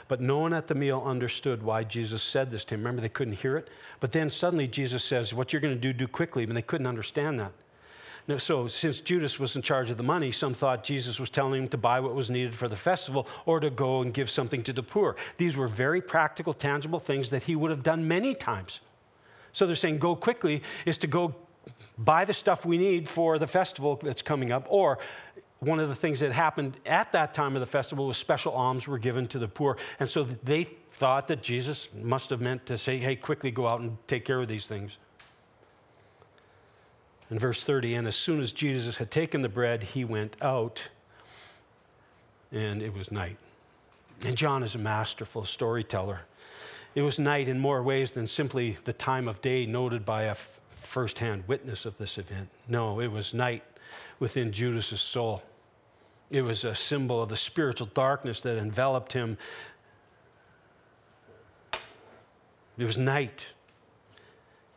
But 0.09 0.21
no 0.21 0.38
one 0.38 0.52
at 0.52 0.66
the 0.66 0.75
meal 0.75 1.02
understood 1.04 1.62
why 1.62 1.85
Jesus 1.85 2.23
said 2.23 2.50
this 2.50 2.64
to 2.66 2.75
him. 2.75 2.81
Remember, 2.81 3.00
they 3.00 3.09
couldn't 3.09 3.35
hear 3.35 3.57
it? 3.57 3.69
But 4.00 4.12
then 4.12 4.31
suddenly 4.31 4.66
Jesus 4.66 5.04
says, 5.04 5.33
What 5.33 5.52
you're 5.52 5.62
going 5.62 5.75
to 5.75 5.81
do, 5.81 5.92
do 5.92 6.09
quickly. 6.09 6.45
And 6.45 6.57
they 6.57 6.62
couldn't 6.62 6.87
understand 6.87 7.38
that. 7.38 7.52
Now, 8.28 8.38
so, 8.38 8.69
since 8.69 9.00
Judas 9.00 9.40
was 9.40 9.57
in 9.57 9.62
charge 9.62 9.90
of 9.90 9.97
the 9.97 10.04
money, 10.04 10.31
some 10.31 10.54
thought 10.54 10.85
Jesus 10.85 11.19
was 11.19 11.28
telling 11.28 11.62
him 11.62 11.69
to 11.69 11.76
buy 11.76 11.99
what 11.99 12.14
was 12.14 12.31
needed 12.31 12.54
for 12.54 12.69
the 12.69 12.76
festival 12.76 13.26
or 13.47 13.59
to 13.59 13.69
go 13.69 14.00
and 14.00 14.14
give 14.14 14.31
something 14.31 14.62
to 14.62 14.73
the 14.73 14.83
poor. 14.83 15.16
These 15.38 15.57
were 15.57 15.66
very 15.66 16.00
practical, 16.00 16.54
tangible 16.54 17.00
things 17.00 17.31
that 17.31 17.45
he 17.45 17.57
would 17.57 17.73
have 17.73 17.83
done 17.83 18.07
many 18.07 18.35
times. 18.35 18.81
So 19.52 19.66
they're 19.66 19.76
saying, 19.76 19.99
Go 19.99 20.14
quickly 20.14 20.62
is 20.87 20.99
to 20.99 21.07
go 21.07 21.35
buy 21.99 22.25
the 22.25 22.35
stuff 22.35 22.64
we 22.64 22.78
need 22.78 23.09
for 23.09 23.38
the 23.38 23.47
festival 23.47 23.97
that's 23.97 24.23
coming 24.23 24.52
up. 24.52 24.66
Or 24.69 24.99
one 25.61 25.78
of 25.78 25.88
the 25.88 25.95
things 25.95 26.21
that 26.21 26.33
happened 26.33 26.76
at 26.87 27.12
that 27.12 27.35
time 27.35 27.54
of 27.54 27.61
the 27.61 27.66
festival 27.66 28.07
was 28.07 28.16
special 28.16 28.52
alms 28.52 28.88
were 28.88 28.99
given 28.99 29.26
to 29.28 29.38
the 29.38 29.49
poor. 29.49 29.76
And 30.00 30.09
so 30.09 30.25
they 30.25 30.64
thought 30.90 31.28
that 31.28 31.42
Jesus 31.42 31.88
must 31.95 32.31
have 32.31 32.40
meant 32.40 32.66
to 32.66 32.76
say, 32.76 32.99
hey, 32.99 33.14
quickly 33.14 33.50
go 33.50 33.69
out 33.69 33.81
and 33.81 33.97
take 34.09 34.25
care 34.25 34.40
of 34.40 34.49
these 34.49 34.66
things. 34.66 34.99
In 37.31 37.38
verse 37.38 37.62
30, 37.62 37.95
and 37.95 38.09
as 38.09 38.16
soon 38.16 38.40
as 38.40 38.52
Jesus 38.52 38.99
had 38.99 39.11
taken 39.11 39.40
the 39.40 39.49
bread, 39.49 39.83
he 39.83 40.04
went 40.04 40.37
out, 40.42 40.83
and 42.50 42.83
it 42.83 42.92
was 42.92 43.11
night. 43.11 43.38
And 44.25 44.37
John 44.37 44.62
is 44.62 44.75
a 44.75 44.78
masterful 44.78 45.45
storyteller. 45.45 46.23
It 46.95 47.02
was 47.02 47.19
night 47.19 47.49
in 47.49 47.59
more 47.59 47.83
ways 47.83 48.12
than 48.12 48.26
simply 48.26 48.76
the 48.85 48.92
time 48.92 49.28
of 49.28 49.40
day 49.40 49.64
noted 49.64 50.04
by 50.04 50.25
a 50.25 50.37
firsthand 50.83 51.45
witness 51.47 51.85
of 51.85 51.99
this 51.99 52.19
event. 52.19 52.49
No, 52.69 53.01
it 53.01 53.09
was 53.09 53.35
night 53.35 53.65
within 54.19 54.53
Judas's 54.53 55.01
soul. 55.01 55.43
It 56.31 56.43
was 56.43 56.65
a 56.65 56.75
symbol 56.75 57.23
of 57.23 57.29
the 57.29 57.37
spiritual 57.37 57.89
darkness 57.89 58.41
that 58.43 58.57
enveloped 58.57 59.12
him. 59.12 59.37
It 62.79 62.85
was 62.85 62.97
night 62.97 63.47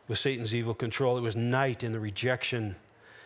with 0.06 0.18
Satan's 0.18 0.54
evil 0.54 0.74
control. 0.74 1.16
It 1.16 1.22
was 1.22 1.34
night 1.34 1.82
in 1.82 1.92
the 1.92 2.00
rejection, 2.00 2.76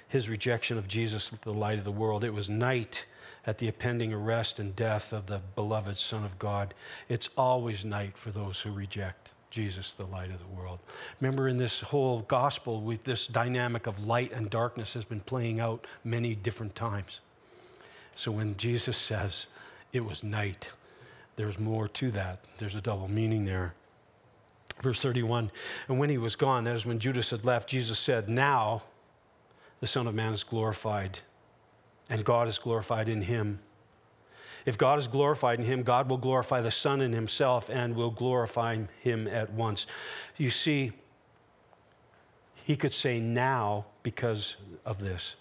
his 0.09 0.29
rejection 0.29 0.79
of 0.79 0.87
Jesus, 0.87 1.31
the 1.43 1.53
light 1.53 1.79
of 1.79 1.85
the 1.85 1.93
world. 1.93 2.23
It 2.23 2.33
was 2.33 2.49
night 2.49 3.07
at 3.47 3.59
the 3.59 3.67
impending 3.67 4.13
arrest 4.13 4.61
and 4.61 4.77
death 4.77 5.13
of 5.13 5.27
the 5.27 5.41
beloved 5.55 5.99
Son 5.99 6.25
of 6.25 6.39
God. 6.39 6.75
It's 7.09 7.29
always 7.37 7.85
night 7.85 8.17
for 8.17 8.31
those 8.31 8.61
who 8.61 8.71
reject. 8.71 9.35
Jesus, 9.51 9.93
the 9.93 10.07
light 10.07 10.31
of 10.31 10.39
the 10.39 10.61
world. 10.61 10.79
Remember, 11.21 11.49
in 11.49 11.59
this 11.59 11.81
whole 11.81 12.21
gospel, 12.23 12.81
we, 12.81 12.99
this 13.05 13.27
dynamic 13.27 13.87
of 13.87 14.07
light 14.07 14.33
and 14.33 14.49
darkness 14.49 14.95
has 14.95 15.05
been 15.05 15.21
playing 15.21 15.61
out 15.61 15.87
many 16.05 16.35
different 16.35 16.75
times. 16.75 17.21
So 18.15 18.31
when 18.31 18.57
Jesus 18.57 18.97
says 18.97 19.47
it 19.93 20.05
was 20.05 20.23
night, 20.23 20.73
there's 21.37 21.59
more 21.59 21.89
to 21.89 22.11
that. 22.13 22.45
There's 22.59 22.75
a 22.75 22.81
double 22.81 23.09
meaning 23.09 23.45
there. 23.45 23.75
Verse 24.83 25.01
31 25.01 25.51
And 25.89 25.99
when 25.99 26.11
he 26.11 26.19
was 26.19 26.37
gone, 26.37 26.65
that 26.65 26.77
is 26.77 26.87
when 26.87 26.99
Judas 26.99 27.31
had 27.31 27.45
left, 27.45 27.69
Jesus 27.69 27.99
said, 27.99 28.29
Now 28.29 28.83
the 29.81 29.87
Son 29.87 30.07
of 30.07 30.15
Man 30.15 30.33
is 30.33 30.45
glorified, 30.45 31.21
and 32.09 32.25
God 32.25 32.49
is 32.49 32.59
glorified 32.59 33.09
in 33.09 33.23
him. 33.23 33.61
If 34.67 34.77
God 34.77 34.99
is 34.99 35.09
glorified 35.09 35.59
in 35.59 35.65
him, 35.65 35.83
God 35.83 36.09
will 36.09 36.19
glorify 36.19 36.61
the 36.61 36.71
Son 36.71 37.01
in 37.01 37.13
himself 37.13 37.69
and 37.71 37.95
will 37.95 38.11
glorify 38.11 38.79
him 39.01 39.27
at 39.27 39.53
once. 39.53 39.87
You 40.37 40.51
see, 40.51 40.93
he 42.65 42.77
could 42.77 42.93
say 42.93 43.21
now 43.21 43.87
because 44.03 44.57
of 44.85 45.01
this. 45.01 45.37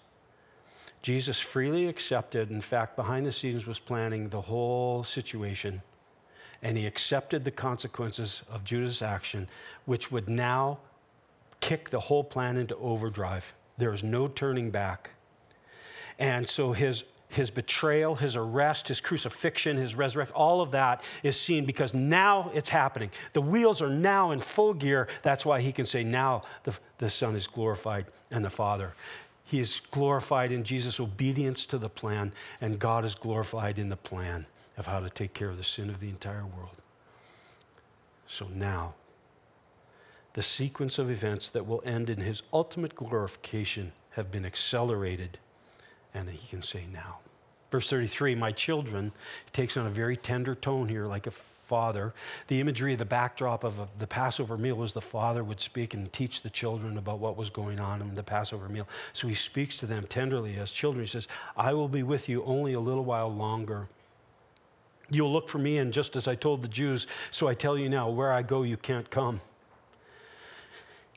Jesus 1.02 1.38
freely 1.40 1.86
accepted, 1.86 2.50
in 2.50 2.60
fact, 2.60 2.96
behind 2.96 3.24
the 3.24 3.32
scenes 3.32 3.66
was 3.66 3.78
planning 3.78 4.28
the 4.28 4.40
whole 4.40 5.02
situation, 5.02 5.80
and 6.62 6.76
he 6.76 6.86
accepted 6.86 7.44
the 7.44 7.50
consequences 7.50 8.42
of 8.50 8.64
Judas' 8.64 9.00
action, 9.00 9.48
which 9.86 10.10
would 10.12 10.28
now 10.28 10.78
kick 11.60 11.88
the 11.88 12.00
whole 12.00 12.24
plan 12.24 12.56
into 12.56 12.76
overdrive. 12.76 13.54
There 13.78 13.92
is 13.92 14.02
no 14.02 14.28
turning 14.28 14.70
back. 14.70 15.10
And 16.18 16.46
so 16.46 16.72
his 16.72 17.04
his 17.30 17.50
betrayal, 17.50 18.16
his 18.16 18.36
arrest, 18.36 18.88
his 18.88 19.00
crucifixion, 19.00 19.76
his 19.76 19.94
resurrection, 19.94 20.34
all 20.34 20.60
of 20.60 20.72
that 20.72 21.02
is 21.22 21.40
seen 21.40 21.64
because 21.64 21.94
now 21.94 22.50
it's 22.52 22.68
happening. 22.68 23.10
The 23.32 23.40
wheels 23.40 23.80
are 23.80 23.88
now 23.88 24.32
in 24.32 24.40
full 24.40 24.74
gear. 24.74 25.08
That's 25.22 25.46
why 25.46 25.60
he 25.60 25.72
can 25.72 25.86
say, 25.86 26.04
Now 26.04 26.42
the, 26.64 26.76
the 26.98 27.08
Son 27.08 27.34
is 27.36 27.46
glorified 27.46 28.06
and 28.30 28.44
the 28.44 28.50
Father. 28.50 28.94
He 29.44 29.60
is 29.60 29.80
glorified 29.90 30.52
in 30.52 30.62
Jesus' 30.62 31.00
obedience 31.00 31.66
to 31.66 31.78
the 31.78 31.88
plan, 31.88 32.32
and 32.60 32.78
God 32.78 33.04
is 33.04 33.14
glorified 33.14 33.78
in 33.78 33.88
the 33.88 33.96
plan 33.96 34.46
of 34.76 34.86
how 34.86 35.00
to 35.00 35.10
take 35.10 35.34
care 35.34 35.48
of 35.48 35.56
the 35.56 35.64
sin 35.64 35.90
of 35.90 36.00
the 36.00 36.08
entire 36.08 36.44
world. 36.44 36.80
So 38.26 38.46
now, 38.54 38.94
the 40.34 40.42
sequence 40.42 40.98
of 40.98 41.10
events 41.10 41.50
that 41.50 41.66
will 41.66 41.82
end 41.84 42.08
in 42.08 42.20
his 42.20 42.42
ultimate 42.52 42.94
glorification 42.94 43.92
have 44.10 44.30
been 44.30 44.46
accelerated 44.46 45.38
and 46.14 46.28
he 46.28 46.48
can 46.48 46.62
say 46.62 46.84
now. 46.92 47.18
Verse 47.70 47.88
33, 47.88 48.34
my 48.34 48.50
children, 48.50 49.12
he 49.44 49.50
takes 49.52 49.76
on 49.76 49.86
a 49.86 49.90
very 49.90 50.16
tender 50.16 50.54
tone 50.54 50.88
here, 50.88 51.06
like 51.06 51.26
a 51.26 51.30
father. 51.30 52.12
The 52.48 52.60
imagery, 52.60 52.96
the 52.96 53.04
backdrop 53.04 53.62
of 53.62 53.80
the 53.96 54.06
Passover 54.08 54.58
meal 54.58 54.74
was 54.74 54.92
the 54.92 55.00
father 55.00 55.44
would 55.44 55.60
speak 55.60 55.94
and 55.94 56.12
teach 56.12 56.42
the 56.42 56.50
children 56.50 56.98
about 56.98 57.20
what 57.20 57.36
was 57.36 57.48
going 57.48 57.78
on 57.78 58.02
in 58.02 58.16
the 58.16 58.24
Passover 58.24 58.68
meal. 58.68 58.88
So 59.12 59.28
he 59.28 59.34
speaks 59.34 59.76
to 59.76 59.86
them 59.86 60.04
tenderly 60.08 60.56
as 60.56 60.72
children. 60.72 61.04
He 61.04 61.08
says, 61.08 61.28
I 61.56 61.72
will 61.72 61.86
be 61.86 62.02
with 62.02 62.28
you 62.28 62.42
only 62.42 62.72
a 62.72 62.80
little 62.80 63.04
while 63.04 63.32
longer. 63.32 63.86
You'll 65.10 65.32
look 65.32 65.48
for 65.48 65.58
me, 65.58 65.78
and 65.78 65.92
just 65.92 66.16
as 66.16 66.26
I 66.26 66.34
told 66.34 66.62
the 66.62 66.68
Jews, 66.68 67.06
so 67.30 67.46
I 67.46 67.54
tell 67.54 67.78
you 67.78 67.88
now, 67.88 68.10
where 68.10 68.32
I 68.32 68.42
go, 68.42 68.62
you 68.62 68.76
can't 68.76 69.08
come. 69.08 69.40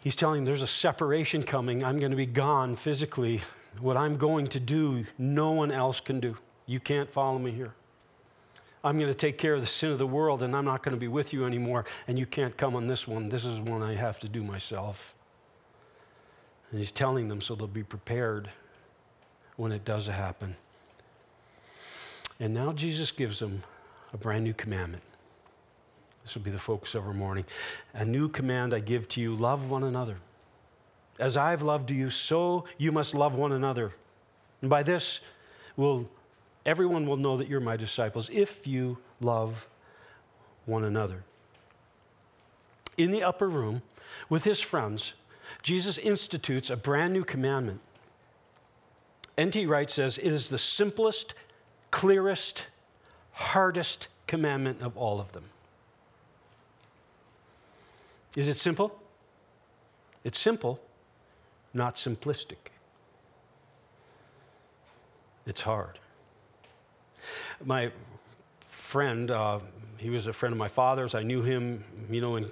He's 0.03 0.15
telling 0.15 0.41
them 0.41 0.45
there's 0.45 0.61
a 0.61 0.67
separation 0.67 1.41
coming. 1.41 1.83
I'm 1.83 1.97
going 1.97 2.11
to 2.11 2.17
be 2.17 2.25
gone 2.27 2.75
physically. 2.75 3.41
What 3.79 3.97
I'm 3.97 4.17
going 4.17 4.47
to 4.47 4.59
do, 4.59 5.05
no 5.17 5.51
one 5.51 5.71
else 5.71 5.99
can 5.99 6.19
do. 6.19 6.37
You 6.65 6.79
can't 6.79 7.09
follow 7.09 7.39
me 7.39 7.51
here. 7.51 7.73
I'm 8.83 8.97
going 8.97 9.09
to 9.09 9.17
take 9.17 9.37
care 9.37 9.53
of 9.53 9.61
the 9.61 9.67
sin 9.67 9.91
of 9.91 9.97
the 9.97 10.07
world, 10.07 10.43
and 10.43 10.55
I'm 10.55 10.65
not 10.65 10.83
going 10.83 10.95
to 10.95 10.99
be 10.99 11.07
with 11.07 11.31
you 11.31 11.45
anymore, 11.45 11.85
and 12.07 12.19
you 12.19 12.25
can't 12.25 12.55
come 12.57 12.75
on 12.75 12.87
this 12.87 13.07
one. 13.07 13.29
This 13.29 13.45
is 13.45 13.59
one 13.59 13.81
I 13.81 13.95
have 13.95 14.19
to 14.19 14.27
do 14.27 14.43
myself. 14.43 15.13
And 16.69 16.79
he's 16.79 16.91
telling 16.91 17.29
them 17.29 17.39
so 17.39 17.55
they'll 17.55 17.67
be 17.67 17.83
prepared 17.83 18.49
when 19.55 19.71
it 19.71 19.85
does 19.85 20.07
happen. 20.07 20.55
And 22.39 22.53
now 22.53 22.73
Jesus 22.73 23.11
gives 23.11 23.39
them 23.39 23.63
a 24.11 24.17
brand 24.17 24.43
new 24.43 24.53
commandment. 24.53 25.03
This 26.23 26.35
will 26.35 26.41
be 26.41 26.51
the 26.51 26.59
focus 26.59 26.95
of 26.95 27.05
our 27.05 27.13
morning. 27.13 27.45
A 27.93 28.03
new 28.03 28.27
command 28.27 28.73
I 28.73 28.79
give 28.79 29.07
to 29.09 29.21
you 29.21 29.35
love 29.35 29.69
one 29.69 29.83
another. 29.83 30.17
As 31.19 31.37
I've 31.37 31.61
loved 31.61 31.91
you, 31.91 32.09
so 32.09 32.65
you 32.77 32.91
must 32.91 33.15
love 33.15 33.35
one 33.35 33.51
another. 33.51 33.93
And 34.61 34.69
by 34.69 34.83
this, 34.83 35.21
will 35.75 36.09
everyone 36.65 37.07
will 37.07 37.17
know 37.17 37.37
that 37.37 37.47
you're 37.47 37.59
my 37.59 37.77
disciples 37.77 38.29
if 38.31 38.65
you 38.65 38.97
love 39.21 39.67
one 40.65 40.83
another. 40.83 41.23
In 42.97 43.11
the 43.11 43.23
upper 43.23 43.49
room 43.49 43.81
with 44.29 44.43
his 44.43 44.59
friends, 44.59 45.13
Jesus 45.61 45.97
institutes 45.97 46.69
a 46.69 46.77
brand 46.77 47.13
new 47.13 47.23
commandment. 47.23 47.81
N.T. 49.37 49.65
Wright 49.65 49.89
says 49.89 50.17
it 50.17 50.27
is 50.27 50.49
the 50.49 50.57
simplest, 50.57 51.33
clearest, 51.91 52.67
hardest 53.31 54.07
commandment 54.27 54.81
of 54.81 54.95
all 54.95 55.19
of 55.19 55.31
them. 55.31 55.45
Is 58.35 58.47
it 58.47 58.59
simple? 58.59 58.99
It's 60.23 60.39
simple, 60.39 60.79
not 61.73 61.95
simplistic. 61.95 62.71
It's 65.45 65.61
hard. 65.61 65.99
My 67.63 67.91
friend, 68.59 69.31
uh, 69.31 69.59
he 69.97 70.09
was 70.09 70.27
a 70.27 70.33
friend 70.33 70.53
of 70.53 70.59
my 70.59 70.67
father's. 70.67 71.15
I 71.15 71.23
knew 71.23 71.41
him, 71.41 71.83
you 72.09 72.21
know, 72.21 72.35
in 72.35 72.45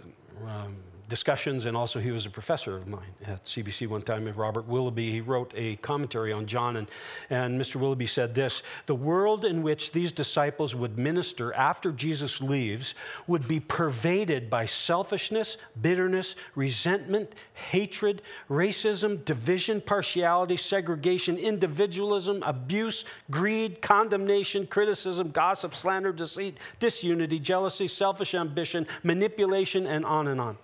um, 0.47 0.75
discussions, 1.11 1.65
and 1.65 1.75
also 1.75 1.99
he 1.99 2.09
was 2.09 2.25
a 2.25 2.29
professor 2.29 2.73
of 2.73 2.87
mine 2.87 3.13
at 3.25 3.43
CBC 3.43 3.85
one 3.85 4.01
time. 4.01 4.25
Robert 4.33 4.65
Willoughby, 4.65 5.11
he 5.11 5.19
wrote 5.19 5.51
a 5.57 5.75
commentary 5.75 6.31
on 6.31 6.45
John, 6.45 6.77
and, 6.77 6.87
and 7.29 7.59
Mr. 7.59 7.75
Willoughby 7.75 8.05
said 8.05 8.33
this 8.33 8.63
The 8.85 8.95
world 8.95 9.43
in 9.43 9.61
which 9.61 9.91
these 9.91 10.13
disciples 10.13 10.73
would 10.73 10.97
minister 10.97 11.53
after 11.53 11.91
Jesus 11.91 12.39
leaves 12.39 12.95
would 13.27 13.45
be 13.45 13.59
pervaded 13.59 14.49
by 14.49 14.65
selfishness, 14.65 15.57
bitterness, 15.81 16.37
resentment, 16.55 17.35
hatred, 17.55 18.21
racism, 18.49 19.25
division, 19.25 19.81
partiality, 19.81 20.55
segregation, 20.55 21.37
individualism, 21.37 22.41
abuse, 22.43 23.03
greed, 23.29 23.81
condemnation, 23.81 24.65
criticism, 24.65 25.31
gossip, 25.31 25.75
slander, 25.75 26.13
deceit, 26.13 26.57
disunity, 26.79 27.37
jealousy, 27.37 27.89
selfish 27.89 28.33
ambition, 28.33 28.87
manipulation, 29.03 29.85
and 29.85 30.05
on 30.05 30.29
and 30.29 30.39
on. 30.39 30.57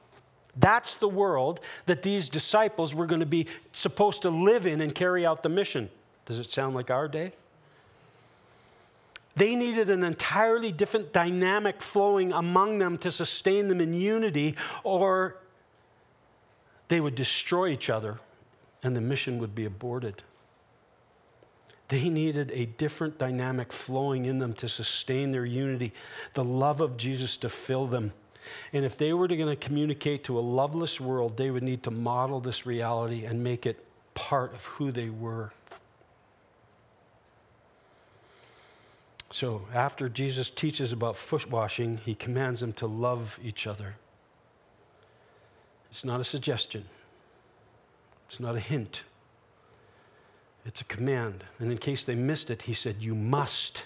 That's 0.59 0.95
the 0.95 1.07
world 1.07 1.59
that 1.85 2.03
these 2.03 2.29
disciples 2.29 2.95
were 2.95 3.05
going 3.05 3.19
to 3.19 3.25
be 3.25 3.47
supposed 3.71 4.23
to 4.23 4.29
live 4.29 4.65
in 4.65 4.81
and 4.81 4.93
carry 4.93 5.25
out 5.25 5.43
the 5.43 5.49
mission. 5.49 5.89
Does 6.25 6.39
it 6.39 6.49
sound 6.49 6.75
like 6.75 6.89
our 6.89 7.07
day? 7.07 7.33
They 9.35 9.55
needed 9.55 9.91
an 9.91 10.03
entirely 10.03 10.71
different 10.71 11.13
dynamic 11.13 11.81
flowing 11.81 12.33
among 12.33 12.79
them 12.79 12.97
to 12.99 13.11
sustain 13.11 13.67
them 13.67 13.79
in 13.79 13.93
unity, 13.93 14.55
or 14.83 15.37
they 16.87 16.99
would 16.99 17.13
destroy 17.13 17.69
each 17.69 17.89
other 17.89 18.19
and 18.81 18.95
the 18.95 19.01
mission 19.01 19.37
would 19.37 19.53
be 19.53 19.65
aborted. 19.65 20.23
They 21.89 22.09
needed 22.09 22.51
a 22.53 22.65
different 22.65 23.17
dynamic 23.17 23.71
flowing 23.71 24.25
in 24.25 24.39
them 24.39 24.53
to 24.53 24.67
sustain 24.67 25.31
their 25.31 25.45
unity, 25.45 25.93
the 26.33 26.43
love 26.43 26.81
of 26.81 26.97
Jesus 26.97 27.37
to 27.37 27.49
fill 27.49 27.87
them. 27.87 28.13
And 28.73 28.85
if 28.85 28.97
they 28.97 29.13
were 29.13 29.27
going 29.27 29.47
to 29.47 29.55
communicate 29.55 30.23
to 30.25 30.37
a 30.37 30.41
loveless 30.41 30.99
world, 30.99 31.37
they 31.37 31.51
would 31.51 31.63
need 31.63 31.83
to 31.83 31.91
model 31.91 32.39
this 32.39 32.65
reality 32.65 33.25
and 33.25 33.43
make 33.43 33.65
it 33.65 33.83
part 34.13 34.53
of 34.53 34.65
who 34.65 34.91
they 34.91 35.09
were. 35.09 35.51
So, 39.29 39.63
after 39.73 40.09
Jesus 40.09 40.49
teaches 40.49 40.93
about 40.93 41.15
foot 41.15 41.51
washing, 41.51 41.97
he 41.97 42.15
commands 42.15 42.61
them 42.61 42.71
to 42.73 42.87
love 42.87 43.39
each 43.43 43.67
other. 43.67 43.95
It's 45.91 46.05
not 46.05 46.19
a 46.19 46.23
suggestion, 46.23 46.85
it's 48.25 48.39
not 48.39 48.55
a 48.55 48.59
hint, 48.59 49.03
it's 50.65 50.81
a 50.81 50.85
command. 50.85 51.43
And 51.59 51.71
in 51.71 51.77
case 51.77 52.03
they 52.03 52.15
missed 52.15 52.49
it, 52.49 52.63
he 52.63 52.73
said, 52.73 53.03
You 53.03 53.15
must. 53.15 53.85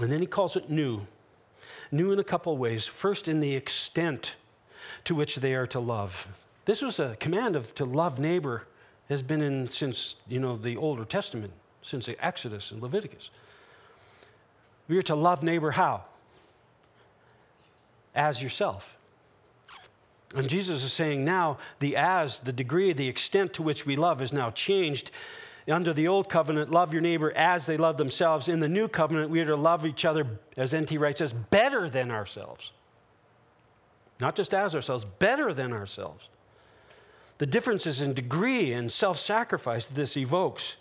And 0.00 0.10
then 0.10 0.20
he 0.20 0.26
calls 0.26 0.56
it 0.56 0.70
new 0.70 1.06
new 1.90 2.12
in 2.12 2.18
a 2.18 2.24
couple 2.24 2.56
ways. 2.56 2.86
First, 2.86 3.28
in 3.28 3.40
the 3.40 3.54
extent 3.54 4.34
to 5.04 5.14
which 5.14 5.36
they 5.36 5.54
are 5.54 5.66
to 5.68 5.80
love. 5.80 6.28
This 6.64 6.82
was 6.82 6.98
a 6.98 7.16
command 7.18 7.56
of 7.56 7.74
to 7.74 7.84
love 7.84 8.18
neighbor 8.18 8.66
has 9.08 9.22
been 9.22 9.42
in 9.42 9.68
since 9.68 10.16
you 10.28 10.38
know 10.38 10.56
the 10.56 10.76
Older 10.76 11.04
Testament, 11.04 11.52
since 11.82 12.06
the 12.06 12.24
Exodus 12.24 12.70
and 12.70 12.80
Leviticus. 12.80 13.30
We 14.88 14.98
are 14.98 15.02
to 15.02 15.14
love 15.14 15.42
neighbor 15.42 15.72
how? 15.72 16.04
As 18.14 18.42
yourself. 18.42 18.96
And 20.34 20.48
Jesus 20.48 20.84
is 20.84 20.92
saying 20.92 21.24
now 21.24 21.58
the 21.80 21.96
as, 21.96 22.40
the 22.40 22.52
degree, 22.52 22.92
the 22.92 23.08
extent 23.08 23.52
to 23.54 23.62
which 23.62 23.84
we 23.84 23.96
love 23.96 24.22
is 24.22 24.32
now 24.32 24.50
changed 24.50 25.10
under 25.70 25.92
the 25.92 26.08
old 26.08 26.28
covenant, 26.28 26.70
love 26.70 26.92
your 26.92 27.02
neighbor 27.02 27.32
as 27.36 27.66
they 27.66 27.76
love 27.76 27.96
themselves. 27.96 28.48
In 28.48 28.60
the 28.60 28.68
new 28.68 28.88
covenant, 28.88 29.30
we 29.30 29.40
are 29.40 29.46
to 29.46 29.56
love 29.56 29.86
each 29.86 30.04
other, 30.04 30.26
as 30.56 30.74
N.T. 30.74 30.98
Wright 30.98 31.16
says, 31.16 31.32
better 31.32 31.88
than 31.88 32.10
ourselves. 32.10 32.72
Not 34.20 34.36
just 34.36 34.52
as 34.52 34.74
ourselves, 34.74 35.04
better 35.04 35.54
than 35.54 35.72
ourselves. 35.72 36.28
The 37.38 37.46
differences 37.46 38.00
in 38.00 38.12
degree 38.12 38.72
and 38.72 38.92
self 38.92 39.18
sacrifice 39.18 39.86
that 39.86 39.94
this 39.94 40.16
evokes. 40.16 40.76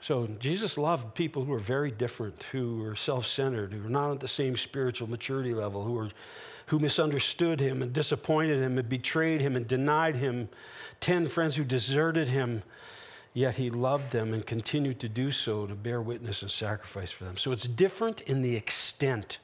So 0.00 0.26
Jesus 0.40 0.78
loved 0.78 1.14
people 1.14 1.44
who 1.44 1.52
were 1.52 1.58
very 1.58 1.90
different, 1.90 2.42
who 2.44 2.78
were 2.78 2.96
self 2.96 3.26
centered, 3.26 3.72
who 3.72 3.82
were 3.82 3.90
not 3.90 4.10
at 4.10 4.20
the 4.20 4.28
same 4.28 4.56
spiritual 4.56 5.08
maturity 5.08 5.54
level, 5.54 5.84
who 5.84 5.92
were 5.92 6.08
who 6.72 6.78
misunderstood 6.78 7.60
him 7.60 7.82
and 7.82 7.92
disappointed 7.92 8.58
him 8.58 8.78
and 8.78 8.88
betrayed 8.88 9.42
him 9.42 9.56
and 9.56 9.68
denied 9.68 10.16
him, 10.16 10.48
10 11.00 11.28
friends 11.28 11.54
who 11.54 11.64
deserted 11.64 12.30
him, 12.30 12.62
yet 13.34 13.56
he 13.56 13.68
loved 13.68 14.10
them 14.10 14.32
and 14.32 14.46
continued 14.46 14.98
to 14.98 15.06
do 15.06 15.30
so 15.30 15.66
to 15.66 15.74
bear 15.74 16.00
witness 16.00 16.40
and 16.40 16.50
sacrifice 16.50 17.10
for 17.10 17.24
them. 17.24 17.36
So 17.36 17.52
it's 17.52 17.68
different 17.68 18.22
in 18.22 18.40
the 18.40 18.56
extent. 18.56 19.38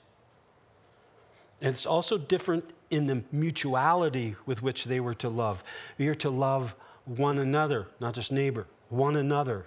And 1.61 1.69
it's 1.69 1.85
also 1.85 2.17
different 2.17 2.65
in 2.89 3.07
the 3.07 3.23
mutuality 3.31 4.35
with 4.47 4.63
which 4.63 4.85
they 4.85 4.99
were 4.99 5.13
to 5.17 5.29
love. 5.29 5.63
We 5.99 6.09
are 6.09 6.15
to 6.15 6.31
love 6.31 6.75
one 7.05 7.37
another, 7.37 7.89
not 8.01 8.15
just 8.15 8.33
neighbor, 8.33 8.67
one 8.89 9.17
another. 9.17 9.67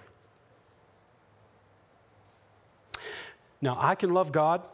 Now, 3.60 3.78
I 3.78 3.94
can 3.94 4.12
love 4.12 4.32
God 4.32 4.66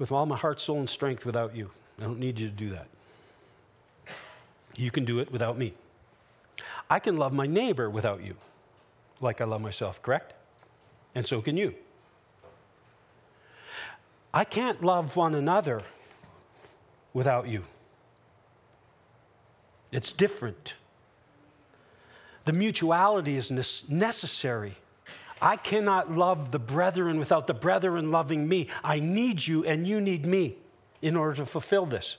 with 0.00 0.10
all 0.10 0.26
my 0.26 0.36
heart, 0.36 0.60
soul, 0.60 0.80
and 0.80 0.90
strength 0.90 1.24
without 1.24 1.54
you. 1.54 1.70
I 2.02 2.04
don't 2.04 2.18
need 2.18 2.40
you 2.40 2.48
to 2.48 2.54
do 2.54 2.70
that. 2.70 2.88
You 4.76 4.90
can 4.90 5.04
do 5.04 5.20
it 5.20 5.30
without 5.30 5.56
me. 5.56 5.72
I 6.90 6.98
can 6.98 7.16
love 7.16 7.32
my 7.32 7.46
neighbor 7.46 7.88
without 7.88 8.24
you, 8.24 8.34
like 9.20 9.40
I 9.40 9.44
love 9.44 9.60
myself, 9.60 10.02
correct? 10.02 10.34
And 11.14 11.24
so 11.24 11.40
can 11.40 11.56
you. 11.56 11.76
I 14.34 14.42
can't 14.42 14.82
love 14.82 15.14
one 15.14 15.36
another 15.36 15.82
without 17.14 17.46
you. 17.46 17.62
It's 19.92 20.12
different. 20.12 20.74
The 22.46 22.52
mutuality 22.52 23.36
is 23.36 23.52
necessary. 23.88 24.74
I 25.40 25.56
cannot 25.56 26.10
love 26.10 26.50
the 26.50 26.58
brethren 26.58 27.20
without 27.20 27.46
the 27.46 27.54
brethren 27.54 28.10
loving 28.10 28.48
me. 28.48 28.68
I 28.82 28.98
need 28.98 29.46
you, 29.46 29.64
and 29.64 29.86
you 29.86 30.00
need 30.00 30.26
me 30.26 30.56
in 31.02 31.16
order 31.16 31.34
to 31.34 31.46
fulfill 31.46 31.84
this. 31.84 32.16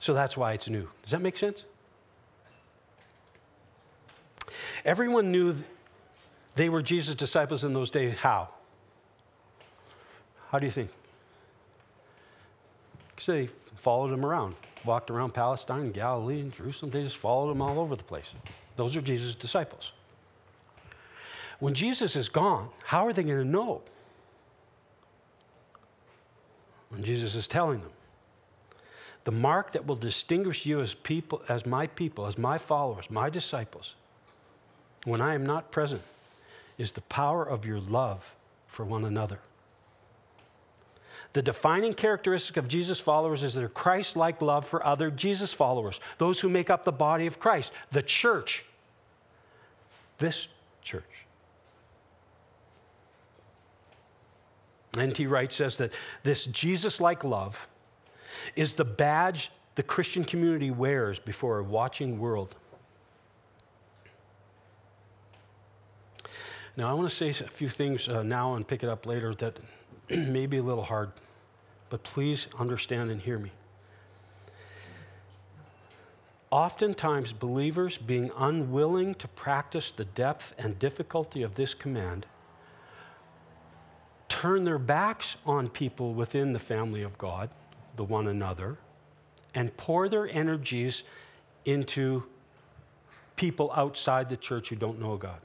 So 0.00 0.14
that's 0.14 0.36
why 0.36 0.54
it's 0.54 0.68
new. 0.68 0.88
Does 1.02 1.12
that 1.12 1.20
make 1.20 1.36
sense? 1.36 1.64
Everyone 4.84 5.30
knew 5.30 5.54
they 6.54 6.68
were 6.68 6.82
Jesus' 6.82 7.14
disciples 7.14 7.64
in 7.64 7.74
those 7.74 7.90
days. 7.90 8.16
How? 8.18 8.48
How 10.50 10.58
do 10.58 10.64
you 10.64 10.72
think? 10.72 10.90
Because 13.14 13.26
they 13.26 13.46
followed 13.76 14.12
him 14.12 14.24
around, 14.24 14.54
walked 14.84 15.10
around 15.10 15.34
Palestine, 15.34 15.90
Galilee, 15.90 16.40
and 16.40 16.52
Jerusalem. 16.52 16.90
They 16.90 17.02
just 17.02 17.16
followed 17.16 17.50
him 17.50 17.60
all 17.60 17.78
over 17.78 17.96
the 17.96 18.04
place. 18.04 18.32
Those 18.76 18.96
are 18.96 19.00
Jesus' 19.00 19.34
disciples. 19.34 19.92
When 21.58 21.74
Jesus 21.74 22.16
is 22.16 22.28
gone, 22.28 22.68
how 22.84 23.06
are 23.06 23.12
they 23.12 23.22
going 23.22 23.38
to 23.38 23.44
know? 23.44 23.82
When 26.96 27.04
Jesus 27.04 27.34
is 27.34 27.46
telling 27.46 27.80
them, 27.80 27.90
the 29.24 29.30
mark 29.30 29.72
that 29.72 29.86
will 29.86 29.96
distinguish 29.96 30.64
you 30.64 30.80
as 30.80 30.94
people, 30.94 31.42
as 31.46 31.66
my 31.66 31.88
people, 31.88 32.24
as 32.26 32.38
my 32.38 32.56
followers, 32.56 33.10
my 33.10 33.28
disciples, 33.28 33.94
when 35.04 35.20
I 35.20 35.34
am 35.34 35.44
not 35.44 35.70
present, 35.70 36.00
is 36.78 36.92
the 36.92 37.02
power 37.02 37.44
of 37.44 37.66
your 37.66 37.80
love 37.80 38.34
for 38.66 38.82
one 38.82 39.04
another. 39.04 39.40
The 41.34 41.42
defining 41.42 41.92
characteristic 41.92 42.56
of 42.56 42.66
Jesus' 42.66 42.98
followers 42.98 43.42
is 43.42 43.54
their 43.54 43.68
Christ 43.68 44.16
like 44.16 44.40
love 44.40 44.66
for 44.66 44.84
other 44.84 45.10
Jesus 45.10 45.52
followers, 45.52 46.00
those 46.16 46.40
who 46.40 46.48
make 46.48 46.70
up 46.70 46.84
the 46.84 46.92
body 46.92 47.26
of 47.26 47.38
Christ, 47.38 47.74
the 47.90 48.00
church. 48.00 48.64
This 50.16 50.48
church. 50.80 51.25
N.T. 54.98 55.26
Wright 55.26 55.52
says 55.52 55.76
that 55.76 55.92
this 56.22 56.46
Jesus 56.46 57.00
like 57.00 57.24
love 57.24 57.68
is 58.54 58.74
the 58.74 58.84
badge 58.84 59.50
the 59.76 59.82
Christian 59.82 60.24
community 60.24 60.70
wears 60.70 61.18
before 61.18 61.58
a 61.58 61.62
watching 61.62 62.18
world. 62.18 62.54
Now, 66.76 66.90
I 66.90 66.94
want 66.94 67.08
to 67.08 67.14
say 67.14 67.30
a 67.30 67.48
few 67.48 67.68
things 67.68 68.08
uh, 68.08 68.22
now 68.22 68.54
and 68.54 68.66
pick 68.66 68.82
it 68.82 68.88
up 68.88 69.06
later 69.06 69.34
that 69.36 69.58
may 70.10 70.46
be 70.46 70.58
a 70.58 70.62
little 70.62 70.84
hard, 70.84 71.12
but 71.88 72.02
please 72.02 72.48
understand 72.58 73.10
and 73.10 73.20
hear 73.20 73.38
me. 73.38 73.52
Oftentimes, 76.50 77.32
believers 77.32 77.98
being 77.98 78.30
unwilling 78.36 79.14
to 79.16 79.28
practice 79.28 79.92
the 79.92 80.04
depth 80.04 80.54
and 80.58 80.78
difficulty 80.78 81.42
of 81.42 81.54
this 81.54 81.74
command 81.74 82.26
turn 84.36 84.64
their 84.64 84.78
backs 84.78 85.38
on 85.46 85.66
people 85.66 86.12
within 86.12 86.52
the 86.52 86.58
family 86.58 87.02
of 87.02 87.16
God, 87.16 87.48
the 87.96 88.04
one 88.04 88.26
another, 88.26 88.76
and 89.54 89.74
pour 89.78 90.10
their 90.10 90.28
energies 90.28 91.04
into 91.64 92.22
people 93.36 93.72
outside 93.74 94.28
the 94.28 94.36
church 94.36 94.68
who 94.68 94.76
don't 94.76 95.00
know 95.00 95.16
God. 95.16 95.40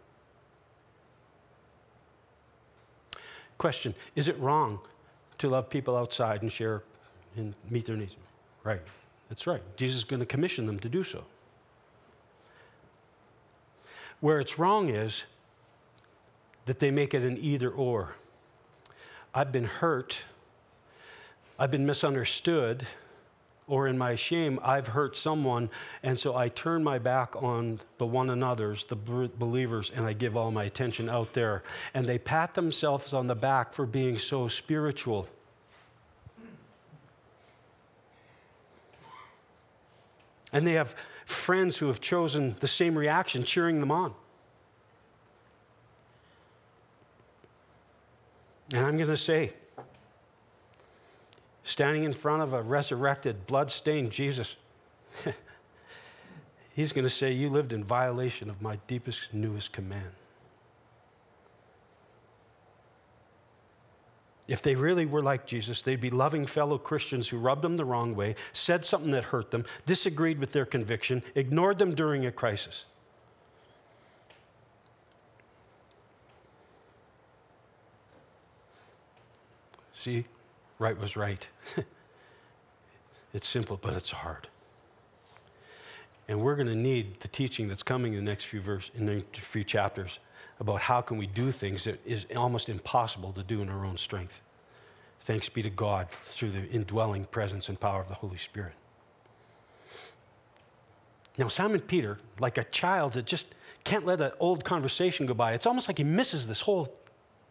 Question 3.58 3.96
Is 4.14 4.28
it 4.28 4.38
wrong 4.40 4.82
to 5.38 5.48
love 5.48 5.70
people 5.70 5.96
outside 5.96 6.42
and 6.42 6.52
share 6.52 6.84
and 7.38 7.56
meet 7.70 7.86
their 7.86 7.96
needs? 7.96 8.18
Right. 8.66 8.82
That's 9.30 9.48
right. 9.48 9.62
Jesus 9.78 10.00
is 10.00 10.04
going 10.04 10.20
to 10.20 10.26
commission 10.26 10.66
them 10.66 10.80
to 10.80 10.90
do 10.90 11.06
so. 11.06 11.24
Where 14.20 14.42
it's 14.42 14.60
wrong 14.60 14.90
is 14.90 15.24
that 16.66 16.80
they 16.80 16.92
make 16.92 17.14
it 17.14 17.24
an 17.24 17.38
either 17.40 17.70
or. 17.70 18.16
I've 19.34 19.52
been 19.52 19.65
hurt, 19.65 20.24
I've 21.58 21.72
been 21.72 21.86
misunderstood, 21.86 22.86
or 23.67 23.88
in 23.88 23.98
my 23.98 24.15
shame, 24.15 24.60
I've 24.62 24.88
hurt 24.88 25.15
someone, 25.15 25.70
and 26.04 26.20
so 26.20 26.36
I 26.36 26.50
turn 26.50 26.84
my 26.84 27.00
back 27.00 27.41
on 27.41 27.80
the 28.00 28.06
one 28.06 28.30
another's, 28.30 28.84
the 28.84 28.98
believers, 28.98 29.91
and 29.96 30.06
I 30.06 30.12
give 30.12 30.36
all 30.36 30.52
my 30.52 30.65
attention 30.65 31.08
out 31.08 31.32
there. 31.32 31.63
And 31.94 32.06
they 32.06 32.17
pat 32.17 32.54
themselves 32.54 33.13
on 33.13 33.28
the 33.28 33.36
back 33.36 33.72
for 33.72 33.86
being 33.86 34.20
so 34.20 34.50
spiritual. 34.50 35.30
And 40.52 40.67
they 40.67 40.74
have 40.74 40.94
friends 41.26 41.78
who 41.78 41.88
have 41.88 42.02
chosen 42.02 42.58
the 42.60 42.67
same 42.67 42.98
reaction, 42.98 43.46
cheering 43.46 43.80
them 43.80 43.91
on. 43.91 44.13
And 48.74 48.86
I'm 48.86 48.98
going 48.98 49.10
to 49.10 49.18
say, 49.18 49.54
standing 51.64 52.04
in 52.04 52.14
front 52.14 52.42
of 52.42 52.54
a 52.54 52.62
resurrected, 52.62 53.46
blood-stained 53.46 54.12
Jesus, 54.12 54.56
he's 56.74 56.94
going 56.94 57.04
to 57.04 57.10
say, 57.10 57.32
You 57.32 57.50
lived 57.50 57.74
in 57.74 57.84
violation 57.84 58.50
of 58.50 58.62
my 58.62 58.78
deepest, 58.88 59.34
newest 59.34 59.74
command. 59.74 60.12
If 64.48 64.62
they 64.62 64.76
really 64.76 65.06
were 65.06 65.22
like 65.22 65.46
Jesus, 65.46 65.82
they'd 65.82 66.02
be 66.02 66.10
loving 66.10 66.46
fellow 66.46 66.78
Christians 66.78 67.30
who 67.30 67.38
rubbed 67.38 67.62
them 67.62 67.78
the 67.78 67.86
wrong 67.86 68.16
way, 68.16 68.36
said 68.52 68.84
something 68.84 69.12
that 69.12 69.26
hurt 69.26 69.50
them, 69.52 69.64
disagreed 69.86 70.40
with 70.40 70.52
their 70.52 70.66
conviction, 70.66 71.24
ignored 71.36 71.78
them 71.78 71.96
during 71.96 72.26
a 72.26 72.32
crisis. 72.32 72.86
See, 80.02 80.26
Wright 80.80 81.00
was 81.00 81.16
right. 81.16 81.48
it's 83.36 83.48
simple, 83.48 83.78
but 83.80 83.94
it's 83.94 84.10
hard. 84.10 84.48
And 86.28 86.42
we're 86.42 86.56
going 86.56 86.70
to 86.70 86.76
need 86.76 87.20
the 87.20 87.28
teaching 87.28 87.68
that's 87.68 87.84
coming 87.84 88.14
in 88.14 88.26
the 88.26 88.32
next 88.32 88.46
few 88.46 88.62
verse 88.62 88.90
in 88.96 89.06
the 89.06 89.24
few 89.34 89.64
chapters 89.64 90.18
about 90.60 90.82
how 90.82 91.02
can 91.02 91.18
we 91.18 91.28
do 91.28 91.52
things 91.52 91.84
that 91.84 92.00
is 92.04 92.26
almost 92.36 92.68
impossible 92.68 93.32
to 93.34 93.44
do 93.44 93.62
in 93.62 93.70
our 93.70 93.86
own 93.86 93.96
strength. 93.96 94.42
Thanks 95.20 95.50
be 95.50 95.62
to 95.62 95.70
God 95.70 96.10
through 96.10 96.50
the 96.50 96.68
indwelling 96.70 97.26
presence 97.26 97.70
and 97.70 97.80
power 97.80 98.02
of 98.02 98.08
the 98.08 98.16
Holy 98.16 98.38
Spirit. 98.38 98.74
Now, 101.38 101.48
Simon 101.48 101.80
Peter, 101.80 102.18
like 102.40 102.58
a 102.58 102.64
child 102.64 103.14
that 103.14 103.28
just 103.28 103.46
can't 103.84 104.08
let 104.08 104.20
an 104.20 104.32
old 104.40 104.64
conversation 104.64 105.28
go 105.28 105.36
by, 105.36 105.54
it's 105.54 105.68
almost 105.68 105.88
like 105.88 106.00
he 106.00 106.04
misses 106.04 106.48
this 106.48 106.62
whole 106.62 106.92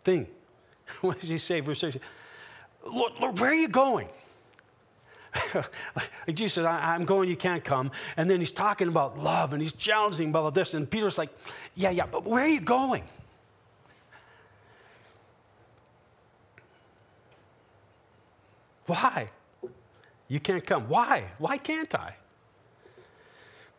thing. 0.02 0.26
what 1.00 1.20
does 1.20 1.28
he 1.28 1.38
say? 1.38 1.60
Verse 1.60 1.78
6 1.78 1.98
Lord, 2.86 3.12
Lord 3.20 3.38
where 3.38 3.50
are 3.50 3.54
you 3.54 3.68
going? 3.68 4.08
like 5.54 5.70
Jesus 6.34 6.54
said, 6.54 6.66
I'm 6.66 7.04
going, 7.04 7.28
you 7.28 7.36
can't 7.36 7.62
come. 7.62 7.90
And 8.16 8.28
then 8.28 8.40
he's 8.40 8.52
talking 8.52 8.88
about 8.88 9.18
love 9.18 9.52
and 9.52 9.62
he's 9.62 9.72
challenging 9.72 10.30
about 10.30 10.54
this. 10.54 10.74
And 10.74 10.90
Peter's 10.90 11.18
like, 11.18 11.30
Yeah, 11.74 11.90
yeah, 11.90 12.06
but 12.06 12.24
where 12.24 12.44
are 12.44 12.48
you 12.48 12.60
going? 12.60 13.04
Why? 18.86 19.28
You 20.26 20.40
can't 20.40 20.66
come. 20.66 20.88
Why? 20.88 21.24
Why 21.38 21.58
can't 21.58 21.94
I? 21.94 22.16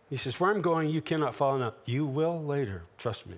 He 0.10 0.16
says, 0.16 0.40
Where 0.40 0.52
I'm 0.52 0.62
going, 0.62 0.90
you 0.90 1.02
cannot 1.02 1.36
follow 1.36 1.58
now. 1.58 1.74
You 1.86 2.06
will 2.06 2.42
later, 2.44 2.84
trust 2.98 3.28
me, 3.28 3.36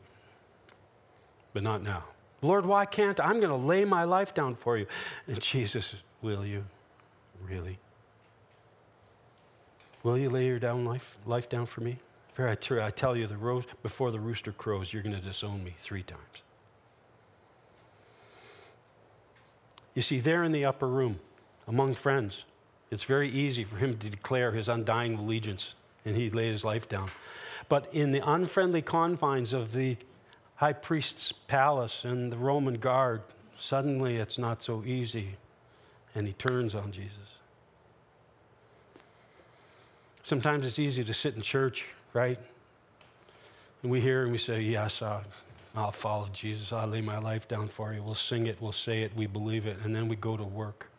but 1.54 1.64
not 1.64 1.82
now. 1.82 2.04
Lord, 2.44 2.66
why 2.66 2.86
can't 2.86 3.20
I? 3.20 3.26
I'm 3.26 3.40
going 3.40 3.50
to 3.50 3.56
lay 3.56 3.86
my 3.86 4.04
life 4.04 4.34
down 4.34 4.56
for 4.56 4.78
you. 4.78 4.86
And 5.28 5.40
Jesus, 5.40 5.96
will 6.22 6.46
you? 6.46 6.66
Really? 7.48 7.80
Will 10.04 10.18
you 10.18 10.30
lay 10.30 10.46
your 10.48 10.60
down 10.60 10.86
life, 10.86 11.18
life 11.26 11.48
down 11.50 11.66
for 11.66 11.82
me? 11.82 11.98
For 12.34 12.48
I, 12.48 12.86
I 12.86 12.90
tell 12.90 13.16
you, 13.16 13.28
the 13.28 13.38
ro- 13.38 13.64
before 13.82 14.12
the 14.12 14.20
rooster 14.20 14.52
crows, 14.52 14.92
you're 14.92 15.04
going 15.04 15.16
to 15.16 15.22
disown 15.22 15.64
me 15.64 15.74
three 15.78 16.04
times. 16.04 16.44
You 19.94 20.02
see, 20.02 20.20
there 20.20 20.44
in 20.44 20.52
the 20.52 20.66
upper 20.66 20.88
room, 20.88 21.20
among 21.68 21.94
friends, 21.94 22.44
it's 22.92 23.04
very 23.04 23.30
easy 23.30 23.64
for 23.64 23.78
him 23.78 23.98
to 23.98 24.10
declare 24.10 24.52
his 24.52 24.68
undying 24.68 25.16
allegiance 25.16 25.76
and 26.04 26.18
he 26.18 26.30
laid 26.30 26.52
his 26.52 26.66
life 26.66 26.90
down. 26.90 27.12
But 27.70 27.88
in 27.94 28.12
the 28.12 28.28
unfriendly 28.28 28.82
confines 28.82 29.54
of 29.54 29.74
the 29.74 29.98
high 30.56 30.74
priest's 30.74 31.32
palace 31.32 32.06
and 32.06 32.32
the 32.32 32.38
Roman 32.38 32.76
guard, 32.76 33.22
suddenly 33.58 34.18
it's 34.18 34.38
not 34.38 34.62
so 34.62 34.84
easy, 34.86 35.38
and 36.16 36.28
he 36.28 36.34
turns 36.34 36.76
on 36.76 36.92
Jesus. 36.92 37.18
Sometimes 40.24 40.66
it's 40.66 40.80
easy 40.80 41.04
to 41.04 41.14
sit 41.14 41.36
in 41.36 41.42
church, 41.42 41.86
right? 42.14 42.40
And 43.82 43.92
we 43.92 44.00
hear 44.00 44.24
and 44.24 44.32
we 44.32 44.38
say, 44.38 44.62
Yes, 44.62 45.02
uh, 45.02 45.22
I'll 45.76 45.92
follow 45.92 46.30
Jesus. 46.32 46.72
I'll 46.72 46.88
lay 46.88 47.02
my 47.02 47.18
life 47.18 47.48
down 47.48 47.68
for 47.68 47.94
you. 47.94 48.02
We'll 48.02 48.16
sing 48.16 48.48
it, 48.48 48.62
we'll 48.62 48.72
say 48.72 49.02
it, 49.02 49.16
we 49.16 49.28
believe 49.28 49.66
it, 49.66 49.78
and 49.84 49.94
then 49.94 50.08
we 50.08 50.16
go 50.16 50.38
to 50.38 50.44
work 50.44 50.90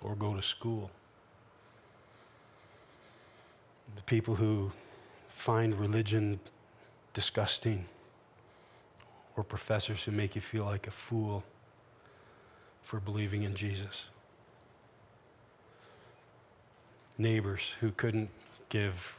or 0.00 0.14
go 0.14 0.34
to 0.34 0.42
school. 0.42 0.90
The 3.96 4.02
people 4.02 4.36
who 4.36 4.70
find 5.34 5.74
religion 5.74 6.38
disgusting 7.14 7.86
or 9.36 9.44
professors 9.44 10.04
who 10.04 10.12
make 10.12 10.34
you 10.34 10.40
feel 10.40 10.64
like 10.64 10.86
a 10.86 10.90
fool 10.90 11.44
for 12.82 13.00
believing 13.00 13.42
in 13.42 13.54
Jesus. 13.54 14.06
Neighbors 17.16 17.74
who 17.80 17.90
couldn't 17.92 18.30
give 18.68 19.16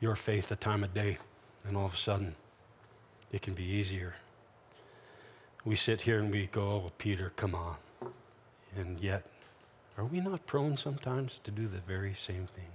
your 0.00 0.16
faith 0.16 0.48
the 0.48 0.56
time 0.56 0.82
of 0.82 0.94
day, 0.94 1.18
and 1.66 1.76
all 1.76 1.86
of 1.86 1.94
a 1.94 1.96
sudden 1.96 2.34
it 3.30 3.42
can 3.42 3.54
be 3.54 3.64
easier. 3.64 4.14
We 5.64 5.76
sit 5.76 6.02
here 6.02 6.18
and 6.18 6.30
we 6.30 6.46
go, 6.46 6.62
Oh, 6.62 6.92
Peter, 6.98 7.32
come 7.36 7.54
on. 7.54 7.76
And 8.76 8.98
yet, 9.00 9.26
are 9.98 10.04
we 10.04 10.20
not 10.20 10.46
prone 10.46 10.76
sometimes 10.76 11.40
to 11.44 11.50
do 11.50 11.68
the 11.68 11.78
very 11.78 12.14
same 12.14 12.46
thing? 12.46 12.68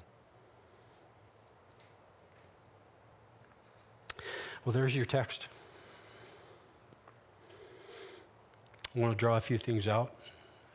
Well, 4.67 4.73
there's 4.73 4.93
your 4.93 5.05
text. 5.05 5.47
I 8.93 8.99
want 8.99 9.13
to 9.13 9.17
draw 9.17 9.37
a 9.37 9.39
few 9.39 9.57
things 9.57 9.87
out. 9.87 10.13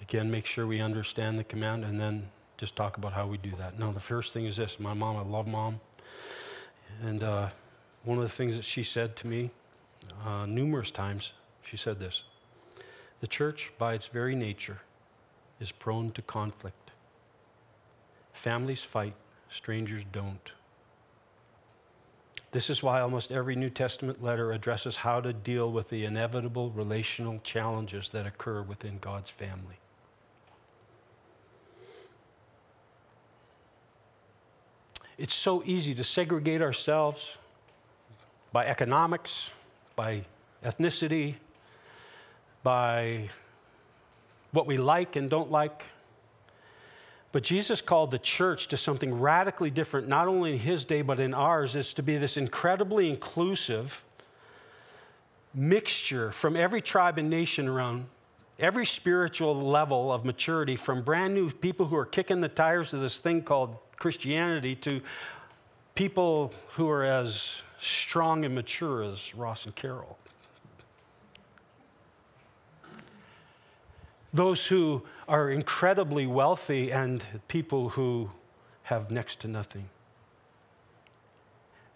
Again, 0.01 0.31
make 0.31 0.47
sure 0.47 0.67
we 0.67 0.81
understand 0.81 1.39
the 1.39 1.45
command 1.45 1.85
and 1.85 2.01
then 2.01 2.31
just 2.57 2.75
talk 2.75 2.97
about 2.97 3.13
how 3.13 3.27
we 3.27 3.37
do 3.37 3.51
that. 3.59 3.79
Now, 3.79 3.93
the 3.93 4.01
first 4.01 4.33
thing 4.33 4.47
is 4.47 4.57
this 4.57 4.81
my 4.81 4.95
mom, 4.95 5.19
I 5.19 5.21
love 5.21 5.47
mom. 5.47 5.79
And 7.03 7.23
uh, 7.23 7.51
one 8.03 8.17
of 8.17 8.25
the 8.25 8.31
things 8.31 8.57
that 8.57 8.65
she 8.65 8.83
said 8.83 9.15
to 9.17 9.27
me 9.27 9.51
uh, 10.25 10.47
numerous 10.47 10.91
times, 10.91 11.33
she 11.63 11.77
said 11.77 11.99
this 11.99 12.23
The 13.21 13.27
church, 13.27 13.73
by 13.77 13.93
its 13.93 14.07
very 14.07 14.35
nature, 14.35 14.81
is 15.61 15.71
prone 15.71 16.13
to 16.13 16.23
conflict. 16.23 16.93
Families 18.33 18.83
fight, 18.83 19.17
strangers 19.51 20.03
don't. 20.11 20.53
This 22.53 22.69
is 22.69 22.83
why 22.83 23.01
almost 23.01 23.33
every 23.33 23.57
New 23.57 23.71
Testament 23.71 24.23
letter 24.23 24.53
addresses 24.53 24.97
how 24.97 25.23
to 25.23 25.33
deal 25.33 25.73
with 25.73 25.89
the 25.89 26.05
inevitable 26.05 26.71
relational 26.71 27.39
challenges 27.39 28.11
that 28.11 28.27
occur 28.27 28.61
within 28.61 28.99
God's 28.99 29.31
family. 29.31 29.79
It's 35.17 35.33
so 35.33 35.63
easy 35.65 35.95
to 35.95 36.05
segregate 36.05 36.61
ourselves 36.61 37.39
by 38.53 38.67
economics, 38.67 39.51
by 39.97 40.25
ethnicity, 40.63 41.37
by 42.63 43.31
what 44.51 44.67
we 44.67 44.77
like 44.77 45.17
and 45.17 45.31
don't 45.31 45.51
like. 45.51 45.85
But 47.33 47.43
Jesus 47.43 47.81
called 47.81 48.11
the 48.11 48.19
church 48.19 48.69
to 48.69 48.77
something 48.77 49.19
radically 49.19 49.71
different, 49.71 50.07
not 50.07 50.29
only 50.29 50.53
in 50.53 50.59
his 50.59 50.85
day, 50.85 51.01
but 51.01 51.19
in 51.19 51.33
ours, 51.33 51.75
is 51.75 51.95
to 51.95 52.03
be 52.03 52.19
this 52.19 52.37
incredibly 52.37 53.09
inclusive 53.09 54.05
mixture 55.55 56.31
from 56.31 56.57
every 56.57 56.81
tribe 56.81 57.19
and 57.19 57.31
nation 57.31 57.69
around 57.69 58.05
every 58.59 58.87
spiritual 58.87 59.55
level 59.61 60.13
of 60.13 60.25
maturity, 60.25 60.77
from 60.77 61.03
brand 61.03 61.35
new 61.35 61.51
people 61.51 61.87
who 61.87 61.97
are 61.97 62.07
kicking 62.07 62.41
the 62.41 62.49
tires 62.49 62.93
of 62.93 63.01
this 63.01 63.19
thing 63.19 63.43
called 63.43 63.77
Christianity 63.97 64.77
to 64.77 65.01
people 65.95 66.53
who 66.73 66.89
are 66.89 67.05
as 67.05 67.63
strong 67.81 68.45
and 68.45 68.55
mature 68.55 69.03
as 69.03 69.35
Ross 69.35 69.65
and 69.65 69.75
Carol. 69.75 70.19
Those 74.33 74.67
who 74.67 75.03
are 75.29 75.51
incredibly 75.51 76.27
wealthy 76.27 76.91
and 76.91 77.25
people 77.49 77.91
who 77.91 78.31
have 78.85 79.11
next 79.11 79.41
to 79.41 79.49
nothing. 79.49 79.89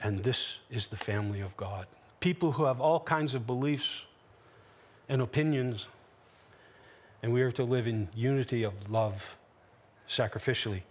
And 0.00 0.20
this 0.20 0.60
is 0.70 0.88
the 0.88 0.96
family 0.96 1.40
of 1.40 1.56
God. 1.56 1.86
People 2.20 2.52
who 2.52 2.64
have 2.64 2.80
all 2.80 3.00
kinds 3.00 3.34
of 3.34 3.46
beliefs 3.46 4.04
and 5.08 5.22
opinions, 5.22 5.86
and 7.22 7.32
we 7.32 7.42
are 7.42 7.52
to 7.52 7.64
live 7.64 7.86
in 7.86 8.08
unity 8.14 8.62
of 8.62 8.90
love 8.90 9.36
sacrificially. 10.08 10.82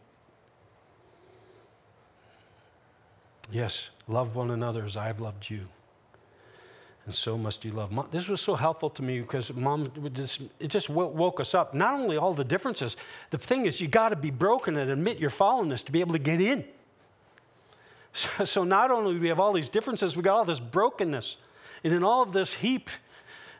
Yes, 3.51 3.89
love 4.07 4.35
one 4.35 4.49
another 4.49 4.83
as 4.85 4.97
I've 4.97 5.21
loved 5.21 5.49
you 5.49 5.67
and 7.05 7.13
so 7.13 7.37
must 7.37 7.63
you 7.63 7.71
love. 7.71 7.91
Mom, 7.91 8.07
this 8.11 8.27
was 8.27 8.41
so 8.41 8.55
helpful 8.55 8.89
to 8.89 9.03
me 9.03 9.19
because 9.19 9.53
mom 9.53 9.91
just, 10.13 10.41
it 10.59 10.69
just 10.69 10.89
woke 10.89 11.39
us 11.39 11.53
up. 11.53 11.73
Not 11.73 11.99
only 11.99 12.17
all 12.17 12.33
the 12.33 12.43
differences, 12.43 12.97
the 13.29 13.37
thing 13.37 13.67
is 13.67 13.79
you 13.79 13.87
got 13.87 14.09
to 14.09 14.15
be 14.15 14.31
broken 14.31 14.75
and 14.75 14.89
admit 14.89 15.19
your 15.19 15.29
fallenness 15.29 15.83
to 15.85 15.91
be 15.91 15.99
able 15.99 16.13
to 16.13 16.19
get 16.19 16.41
in. 16.41 16.65
So, 18.17 18.45
so 18.45 18.63
not 18.63 18.91
only 18.91 19.15
do 19.15 19.19
we 19.19 19.27
have 19.27 19.41
all 19.41 19.51
these 19.51 19.67
differences, 19.67 20.15
we 20.15 20.23
got 20.23 20.37
all 20.37 20.45
this 20.45 20.61
brokenness. 20.61 21.35
And 21.83 21.91
in 21.91 22.01
all 22.01 22.21
of 22.21 22.31
this 22.31 22.53
heap, 22.53 22.89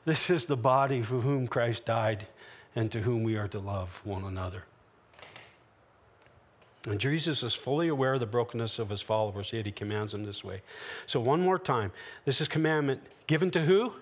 this 0.06 0.30
is 0.30 0.46
the 0.46 0.56
body 0.56 1.02
for 1.02 1.20
whom 1.20 1.46
Christ 1.46 1.84
died 1.84 2.26
and 2.74 2.90
to 2.94 3.02
whom 3.02 3.24
we 3.24 3.36
are 3.36 3.50
to 3.50 3.60
love 3.60 4.00
one 4.06 4.24
another. 4.24 4.64
And 6.88 7.00
Jesus 7.00 7.42
is 7.42 7.56
fully 7.56 7.88
aware 7.88 8.14
of 8.14 8.20
the 8.20 8.28
brokenness 8.28 8.78
of 8.78 8.90
his 8.90 9.02
followers, 9.02 9.52
yet 9.52 9.66
he 9.66 9.72
commands 9.72 10.12
them 10.12 10.24
this 10.24 10.44
way. 10.44 10.62
So, 11.08 11.20
one 11.20 11.42
more 11.42 11.58
time, 11.58 11.92
this 12.26 12.42
is 12.42 12.48
commandment 12.48 13.02
given 13.26 13.50
to 13.52 13.62
who? 13.66 13.94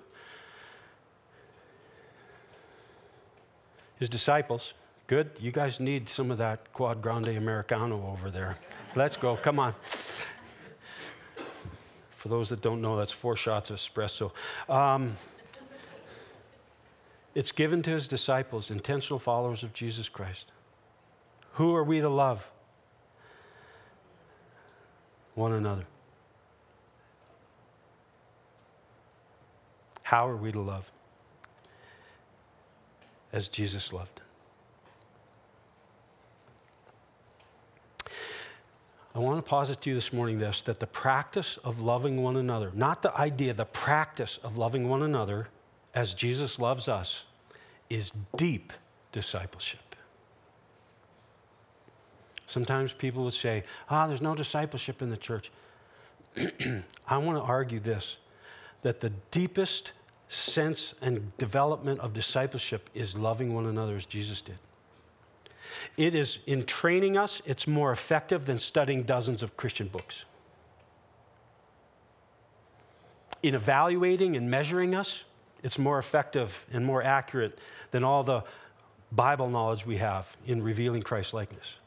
His 4.00 4.10
disciples. 4.10 4.74
Good. 5.08 5.32
You 5.39 5.52
guys 5.52 5.80
need 5.80 6.10
some 6.10 6.30
of 6.30 6.38
that 6.39 6.74
Quad 6.74 7.02
Grande 7.02 7.28
Americano 7.28 8.06
over 8.12 8.30
there. 8.30 8.58
Let's 8.96 9.15
go. 9.15 9.38
Come 9.38 9.60
on. 9.60 9.74
For 12.12 12.30
those 12.30 12.50
that 12.50 12.62
don't 12.62 12.82
know, 12.82 12.98
that's 12.98 13.12
four 13.12 13.36
shots 13.36 13.69
of 13.69 13.78
espresso. 13.78 14.32
Um, 14.69 15.15
it's 17.36 17.52
given 17.52 17.82
to 17.84 17.91
his 17.91 18.08
disciples, 18.08 18.72
intentional 18.72 19.19
followers 19.19 19.63
of 19.63 19.74
Jesus 19.74 20.10
Christ. 20.10 20.52
Who 21.54 21.76
are 21.76 21.84
we 21.84 22.00
to 22.02 22.10
love? 22.10 22.50
One 25.36 25.54
another. 25.54 25.86
How 30.04 30.28
are 30.28 30.36
we 30.36 30.52
to 30.52 30.60
love? 30.60 30.91
As 33.32 33.48
Jesus 33.48 33.91
loved. 33.91 34.22
I 39.15 39.19
want 39.19 39.38
to 39.38 39.48
posit 39.48 39.82
to 39.82 39.89
you 39.89 39.96
this 39.96 40.12
morning 40.12 40.39
this 40.39 40.62
that 40.62 40.80
the 40.80 40.88
practice 40.88 41.58
of 41.63 41.82
loving 41.82 42.22
one 42.22 42.36
another, 42.36 42.72
not 42.74 43.02
the 43.04 43.15
idea, 43.19 43.54
the 43.54 43.65
practice 43.65 44.39
of 44.43 44.58
loving 44.58 44.89
one 44.89 45.04
another 45.04 45.50
as 45.93 46.15
Jesus 46.15 46.58
loves 46.58 46.88
us, 46.88 47.26
is 47.89 48.12
deep 48.36 48.74
discipleship. 49.12 49.83
Sometimes 52.54 52.94
people 52.94 53.24
would 53.24 53.34
say, 53.34 53.63
ah, 53.89 54.06
there's 54.06 54.22
no 54.22 54.36
discipleship 54.36 55.02
in 55.02 55.10
the 55.10 55.18
church. 55.18 55.50
I 57.08 57.18
want 57.18 57.39
to 57.39 57.44
argue 57.44 57.80
this 57.80 58.18
that 58.84 59.00
the 59.00 59.10
deepest 59.32 59.94
sense 60.28 60.94
and 61.02 61.36
development 61.38 62.00
of 62.02 62.13
discipleship 62.13 62.92
is 62.94 63.18
loving 63.18 63.56
one 63.56 63.66
another 63.66 63.96
as 63.96 64.06
Jesus 64.06 64.42
did. 64.42 64.58
It 65.98 66.13
is 66.13 66.39
in 66.46 66.66
training 66.66 67.18
us, 67.18 67.42
it's 67.46 67.66
more 67.66 67.92
effective 67.92 68.46
than 68.46 68.60
studying 68.60 69.02
dozens 69.02 69.42
of 69.42 69.58
Christian 69.58 69.88
books. 69.88 70.26
In 73.42 73.56
evaluating 73.56 74.36
and 74.36 74.52
measuring 74.52 74.94
us, 74.94 75.24
it's 75.63 75.80
more 75.80 75.98
effective 75.98 76.66
and 76.72 76.86
more 76.86 77.02
accurate 77.02 77.58
than 77.89 78.04
all 78.04 78.22
the 78.24 78.44
Bible 79.12 79.50
knowledge 79.50 79.88
we 79.88 79.98
have 79.98 80.38
in 80.46 80.62
revealing 80.62 81.02
Christ 81.02 81.34
likeness. 81.34 81.78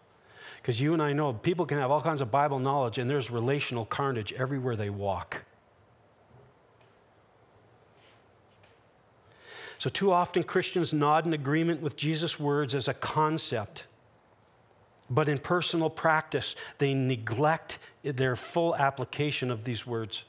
Because 0.66 0.80
you 0.80 0.94
and 0.94 1.00
I 1.00 1.12
know 1.12 1.32
people 1.32 1.64
can 1.64 1.78
have 1.78 1.92
all 1.92 2.02
kinds 2.02 2.20
of 2.20 2.32
Bible 2.32 2.58
knowledge, 2.58 2.98
and 2.98 3.08
there's 3.08 3.30
relational 3.30 3.84
carnage 3.84 4.32
everywhere 4.32 4.74
they 4.74 4.90
walk. 4.90 5.44
So, 9.78 9.88
too 9.88 10.10
often 10.10 10.42
Christians 10.42 10.92
nod 10.92 11.24
in 11.24 11.34
agreement 11.34 11.82
with 11.82 11.94
Jesus' 11.94 12.40
words 12.40 12.74
as 12.74 12.88
a 12.88 12.94
concept, 12.94 13.86
but 15.08 15.28
in 15.28 15.38
personal 15.38 15.88
practice, 15.88 16.56
they 16.78 16.94
neglect 16.94 17.78
their 18.02 18.34
full 18.34 18.74
application 18.74 19.52
of 19.52 19.62
these 19.62 19.86
words. 19.86 20.24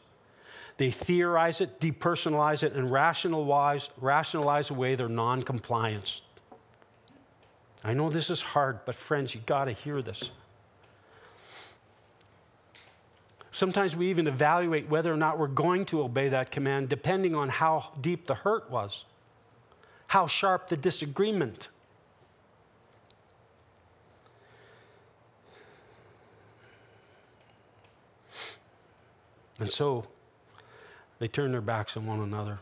They 0.77 0.91
theorize 0.91 1.61
it, 1.61 1.81
depersonalize 1.81 2.61
it, 2.61 2.73
and 2.73 2.91
rationalize, 2.91 3.89
rationalize 3.99 4.69
away 4.69 4.93
their 4.93 5.09
non 5.09 5.41
compliance. 5.41 6.21
I 7.83 7.93
know 7.93 8.09
this 8.09 8.29
is 8.29 8.41
hard, 8.41 8.79
but 8.85 8.95
friends, 8.95 9.35
you 9.35 9.41
got 9.45 9.65
to 9.65 9.71
hear 9.71 10.01
this. 10.01 10.31
Sometimes 13.51 13.95
we 13.95 14.09
even 14.09 14.27
evaluate 14.27 14.87
whether 14.89 15.11
or 15.11 15.17
not 15.17 15.39
we're 15.39 15.47
going 15.47 15.85
to 15.85 16.01
obey 16.03 16.29
that 16.29 16.51
command 16.51 16.89
depending 16.89 17.33
on 17.33 17.49
how 17.49 17.91
deep 18.01 18.27
the 18.27 18.35
hurt 18.35 18.69
was, 18.69 19.05
how 20.07 20.27
sharp 20.27 20.67
the 20.67 20.77
disagreement. 20.77 21.69
And 29.59 29.71
so 29.71 30.05
they 31.17 31.27
turn 31.27 31.51
their 31.51 31.61
backs 31.61 31.97
on 31.97 32.05
one 32.05 32.19
another, 32.19 32.59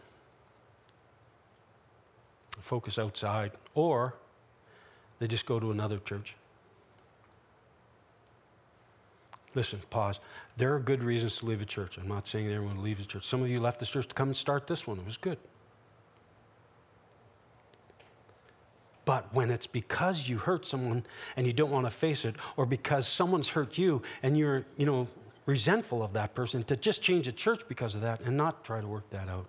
focus 2.51 2.97
outside, 2.97 3.51
or 3.73 4.13
they 5.25 5.29
just 5.29 5.47
go 5.47 5.59
to 5.59 5.71
another 5.71 5.97
church. 5.97 6.35
Listen, 9.55 9.81
pause. 9.89 10.19
There 10.55 10.75
are 10.75 10.79
good 10.79 11.01
reasons 11.03 11.37
to 11.37 11.47
leave 11.47 11.63
a 11.63 11.65
church. 11.65 11.97
I'm 11.97 12.07
not 12.07 12.27
saying 12.27 12.51
everyone 12.51 12.83
leaves 12.83 13.01
a 13.01 13.07
church. 13.07 13.25
Some 13.25 13.41
of 13.41 13.49
you 13.49 13.59
left 13.59 13.79
this 13.79 13.89
church 13.89 14.07
to 14.09 14.13
come 14.13 14.27
and 14.27 14.37
start 14.37 14.67
this 14.67 14.85
one. 14.85 14.99
It 14.99 15.05
was 15.05 15.17
good. 15.17 15.39
But 19.03 19.33
when 19.33 19.49
it's 19.49 19.65
because 19.65 20.29
you 20.29 20.37
hurt 20.37 20.67
someone 20.67 21.03
and 21.35 21.47
you 21.47 21.53
don't 21.53 21.71
want 21.71 21.87
to 21.87 21.89
face 21.89 22.23
it, 22.23 22.35
or 22.55 22.67
because 22.67 23.07
someone's 23.07 23.49
hurt 23.49 23.79
you 23.79 24.03
and 24.21 24.37
you're, 24.37 24.63
you 24.77 24.85
know, 24.85 25.07
resentful 25.47 26.03
of 26.03 26.13
that 26.13 26.35
person, 26.35 26.61
to 26.65 26.75
just 26.75 27.01
change 27.01 27.27
a 27.27 27.31
church 27.31 27.61
because 27.67 27.95
of 27.95 28.01
that 28.01 28.21
and 28.21 28.37
not 28.37 28.63
try 28.63 28.79
to 28.79 28.87
work 28.87 29.09
that 29.09 29.27
out. 29.27 29.47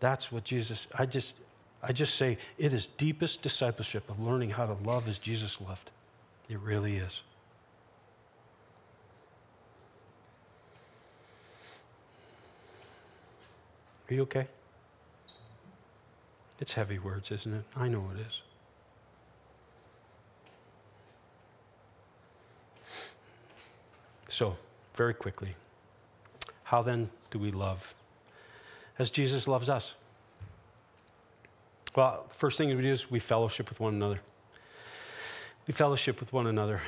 That's 0.00 0.30
what 0.30 0.44
Jesus, 0.44 0.86
I 0.94 1.06
just, 1.06 1.34
I 1.82 1.92
just 1.92 2.16
say 2.16 2.38
it 2.58 2.74
is 2.74 2.86
deepest 2.86 3.42
discipleship 3.42 4.10
of 4.10 4.18
learning 4.20 4.50
how 4.50 4.66
to 4.66 4.74
love 4.84 5.08
as 5.08 5.18
Jesus 5.18 5.60
loved. 5.60 5.90
It 6.48 6.58
really 6.58 6.96
is. 6.96 7.22
Are 14.10 14.14
you 14.14 14.22
okay? 14.22 14.46
It's 16.60 16.72
heavy 16.72 16.98
words, 16.98 17.30
isn't 17.30 17.52
it? 17.52 17.64
I 17.76 17.88
know 17.88 18.10
it 18.14 18.20
is. 18.20 18.42
So, 24.28 24.56
very 24.94 25.14
quickly, 25.14 25.54
how 26.64 26.82
then 26.82 27.10
do 27.30 27.38
we 27.38 27.50
love 27.50 27.94
as 28.98 29.10
Jesus 29.10 29.46
loves 29.46 29.68
us? 29.68 29.94
Well, 31.96 32.26
first 32.30 32.58
thing 32.58 32.68
we 32.68 32.82
do 32.82 32.88
is 32.88 33.10
we 33.10 33.18
fellowship 33.18 33.68
with 33.68 33.80
one 33.80 33.94
another. 33.94 34.20
We 35.66 35.72
fellowship 35.72 36.20
with 36.20 36.32
one 36.32 36.46
another. 36.46 36.80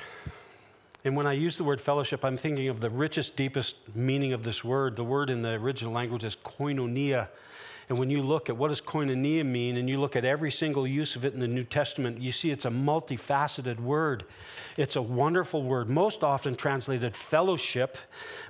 And 1.04 1.16
when 1.16 1.26
I 1.26 1.32
use 1.32 1.56
the 1.56 1.64
word 1.64 1.80
fellowship, 1.80 2.24
I'm 2.24 2.36
thinking 2.36 2.68
of 2.68 2.80
the 2.80 2.90
richest, 2.90 3.36
deepest 3.36 3.76
meaning 3.94 4.32
of 4.32 4.44
this 4.44 4.62
word. 4.62 4.96
The 4.96 5.04
word 5.04 5.30
in 5.30 5.42
the 5.42 5.52
original 5.52 5.92
language 5.92 6.24
is 6.24 6.36
koinonia. 6.36 7.28
And 7.90 7.98
when 7.98 8.08
you 8.08 8.22
look 8.22 8.48
at 8.48 8.56
what 8.56 8.68
does 8.68 8.80
koinonia 8.80 9.44
mean, 9.44 9.76
and 9.76 9.88
you 9.88 9.98
look 9.98 10.14
at 10.14 10.24
every 10.24 10.52
single 10.52 10.86
use 10.86 11.16
of 11.16 11.24
it 11.24 11.34
in 11.34 11.40
the 11.40 11.48
New 11.48 11.64
Testament, 11.64 12.20
you 12.20 12.30
see 12.30 12.52
it's 12.52 12.64
a 12.64 12.70
multifaceted 12.70 13.80
word. 13.80 14.26
It's 14.76 14.94
a 14.94 15.02
wonderful 15.02 15.64
word, 15.64 15.90
most 15.90 16.22
often 16.22 16.54
translated 16.54 17.16
fellowship, 17.16 17.98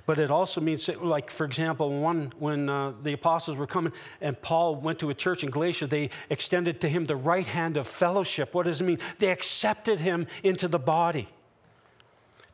but 0.05 0.19
it 0.19 0.29
also 0.29 0.61
means, 0.61 0.87
like, 0.89 1.31
for 1.31 1.45
example, 1.45 1.89
one, 1.89 2.31
when 2.37 2.69
uh, 2.69 2.93
the 3.01 3.13
apostles 3.13 3.57
were 3.57 3.65
coming 3.65 3.93
and 4.21 4.39
Paul 4.43 4.75
went 4.75 4.99
to 4.99 5.09
a 5.09 5.15
church 5.15 5.43
in 5.43 5.49
Galatia, 5.49 5.87
they 5.87 6.11
extended 6.29 6.79
to 6.81 6.87
him 6.87 7.05
the 7.05 7.15
right 7.15 7.47
hand 7.47 7.77
of 7.77 7.87
fellowship. 7.87 8.53
What 8.53 8.67
does 8.67 8.79
it 8.79 8.83
mean? 8.83 8.99
They 9.17 9.31
accepted 9.31 9.99
him 9.99 10.27
into 10.43 10.67
the 10.67 10.77
body 10.77 11.27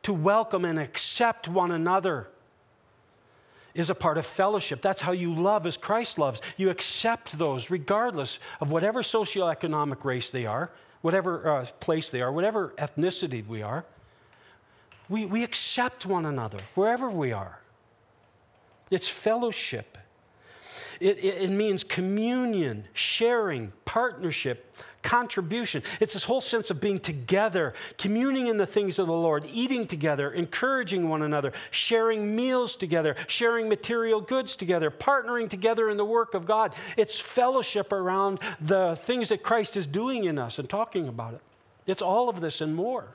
to 0.04 0.14
welcome 0.14 0.64
and 0.64 0.78
accept 0.78 1.48
one 1.48 1.70
another 1.70 2.28
is 3.78 3.90
a 3.90 3.94
part 3.94 4.18
of 4.18 4.26
fellowship. 4.26 4.82
That's 4.82 5.00
how 5.00 5.12
you 5.12 5.32
love 5.32 5.64
as 5.64 5.76
Christ 5.76 6.18
loves. 6.18 6.40
You 6.56 6.70
accept 6.70 7.38
those 7.38 7.70
regardless 7.70 8.40
of 8.60 8.70
whatever 8.72 9.02
socioeconomic 9.02 10.04
race 10.04 10.30
they 10.30 10.46
are, 10.46 10.70
whatever 11.00 11.48
uh, 11.48 11.66
place 11.78 12.10
they 12.10 12.20
are, 12.20 12.32
whatever 12.32 12.74
ethnicity 12.78 13.46
we 13.46 13.62
are. 13.62 13.84
We, 15.08 15.26
we 15.26 15.44
accept 15.44 16.04
one 16.04 16.26
another 16.26 16.58
wherever 16.74 17.08
we 17.08 17.32
are. 17.32 17.60
It's 18.90 19.08
fellowship. 19.08 19.96
It, 21.00 21.18
it, 21.18 21.42
it 21.42 21.50
means 21.50 21.84
communion, 21.84 22.88
sharing, 22.92 23.72
partnership, 23.84 24.74
contribution. 25.02 25.82
It's 26.00 26.12
this 26.12 26.24
whole 26.24 26.40
sense 26.40 26.70
of 26.70 26.80
being 26.80 26.98
together, 26.98 27.74
communing 27.96 28.46
in 28.46 28.56
the 28.56 28.66
things 28.66 28.98
of 28.98 29.06
the 29.06 29.12
Lord, 29.12 29.46
eating 29.52 29.86
together, 29.86 30.30
encouraging 30.30 31.08
one 31.08 31.22
another, 31.22 31.52
sharing 31.70 32.34
meals 32.34 32.76
together, 32.76 33.16
sharing 33.26 33.68
material 33.68 34.20
goods 34.20 34.56
together, 34.56 34.90
partnering 34.90 35.48
together 35.48 35.88
in 35.88 35.96
the 35.96 36.04
work 36.04 36.34
of 36.34 36.46
God. 36.46 36.74
It's 36.96 37.18
fellowship 37.18 37.92
around 37.92 38.40
the 38.60 38.96
things 38.96 39.28
that 39.30 39.42
Christ 39.42 39.76
is 39.76 39.86
doing 39.86 40.24
in 40.24 40.38
us 40.38 40.58
and 40.58 40.68
talking 40.68 41.08
about 41.08 41.34
it. 41.34 41.40
It's 41.86 42.02
all 42.02 42.28
of 42.28 42.40
this 42.40 42.60
and 42.60 42.74
more. 42.74 43.14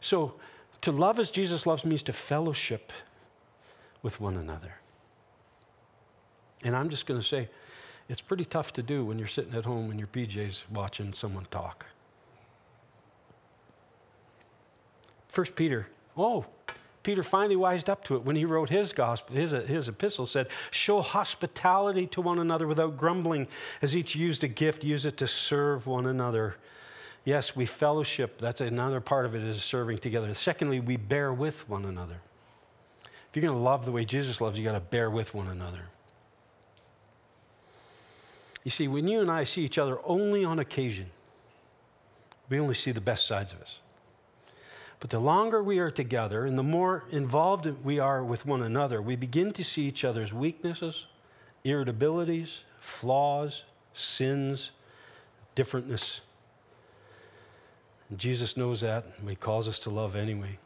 So, 0.00 0.34
to 0.80 0.92
love 0.92 1.18
as 1.18 1.30
Jesus 1.30 1.66
loves 1.66 1.84
means 1.84 2.02
to 2.04 2.12
fellowship 2.12 2.92
with 4.02 4.20
one 4.20 4.36
another. 4.36 4.74
And 6.62 6.76
I'm 6.76 6.90
just 6.90 7.06
going 7.06 7.18
to 7.18 7.26
say, 7.26 7.48
it's 8.08 8.20
pretty 8.20 8.44
tough 8.44 8.72
to 8.74 8.82
do 8.82 9.04
when 9.04 9.18
you're 9.18 9.28
sitting 9.28 9.54
at 9.54 9.64
home 9.64 9.90
in 9.90 9.98
your 9.98 10.08
PJs 10.08 10.62
watching 10.70 11.12
someone 11.12 11.46
talk. 11.50 11.86
First 15.28 15.56
Peter, 15.56 15.88
oh, 16.16 16.46
Peter 17.02 17.22
finally 17.22 17.56
wised 17.56 17.90
up 17.90 18.02
to 18.04 18.16
it 18.16 18.24
when 18.24 18.36
he 18.36 18.44
wrote 18.44 18.70
his 18.70 18.92
gospel, 18.92 19.36
his, 19.36 19.50
his 19.52 19.88
epistle 19.88 20.26
said, 20.26 20.48
Show 20.70 21.02
hospitality 21.02 22.06
to 22.08 22.20
one 22.20 22.38
another 22.38 22.66
without 22.66 22.96
grumbling. 22.96 23.46
As 23.82 23.96
each 23.96 24.16
used 24.16 24.42
a 24.42 24.48
gift, 24.48 24.82
use 24.82 25.04
it 25.06 25.18
to 25.18 25.26
serve 25.26 25.86
one 25.86 26.06
another. 26.06 26.56
Yes, 27.24 27.54
we 27.54 27.66
fellowship. 27.66 28.38
That's 28.38 28.60
another 28.60 29.00
part 29.00 29.26
of 29.26 29.34
it 29.34 29.42
is 29.42 29.62
serving 29.62 29.98
together. 29.98 30.32
Secondly, 30.34 30.80
we 30.80 30.96
bear 30.96 31.32
with 31.32 31.68
one 31.68 31.84
another. 31.84 32.20
If 33.04 33.36
you're 33.36 33.42
going 33.42 33.54
to 33.54 33.60
love 33.60 33.84
the 33.84 33.92
way 33.92 34.04
Jesus 34.04 34.40
loves, 34.40 34.58
you 34.58 34.64
got 34.64 34.72
to 34.72 34.80
bear 34.80 35.10
with 35.10 35.34
one 35.34 35.48
another. 35.48 35.82
You 38.64 38.70
see, 38.70 38.88
when 38.88 39.06
you 39.06 39.20
and 39.20 39.30
I 39.30 39.44
see 39.44 39.62
each 39.62 39.78
other 39.78 39.98
only 40.04 40.44
on 40.44 40.58
occasion, 40.58 41.10
we 42.48 42.58
only 42.58 42.74
see 42.74 42.92
the 42.92 43.00
best 43.00 43.26
sides 43.26 43.52
of 43.52 43.60
us. 43.60 43.78
But 45.00 45.10
the 45.10 45.18
longer 45.18 45.62
we 45.62 45.78
are 45.80 45.90
together 45.90 46.46
and 46.46 46.56
the 46.56 46.62
more 46.62 47.04
involved 47.10 47.66
we 47.84 47.98
are 47.98 48.24
with 48.24 48.46
one 48.46 48.62
another, 48.62 49.02
we 49.02 49.16
begin 49.16 49.52
to 49.52 49.62
see 49.62 49.82
each 49.82 50.02
other's 50.02 50.32
weaknesses, 50.32 51.06
irritabilities, 51.64 52.60
flaws, 52.80 53.64
sins, 53.92 54.70
differentness. 55.54 56.20
And 58.08 58.18
Jesus 58.18 58.56
knows 58.56 58.80
that, 58.80 59.04
and 59.18 59.28
He 59.28 59.36
calls 59.36 59.68
us 59.68 59.78
to 59.80 59.90
love 59.90 60.16
anyway. 60.16 60.58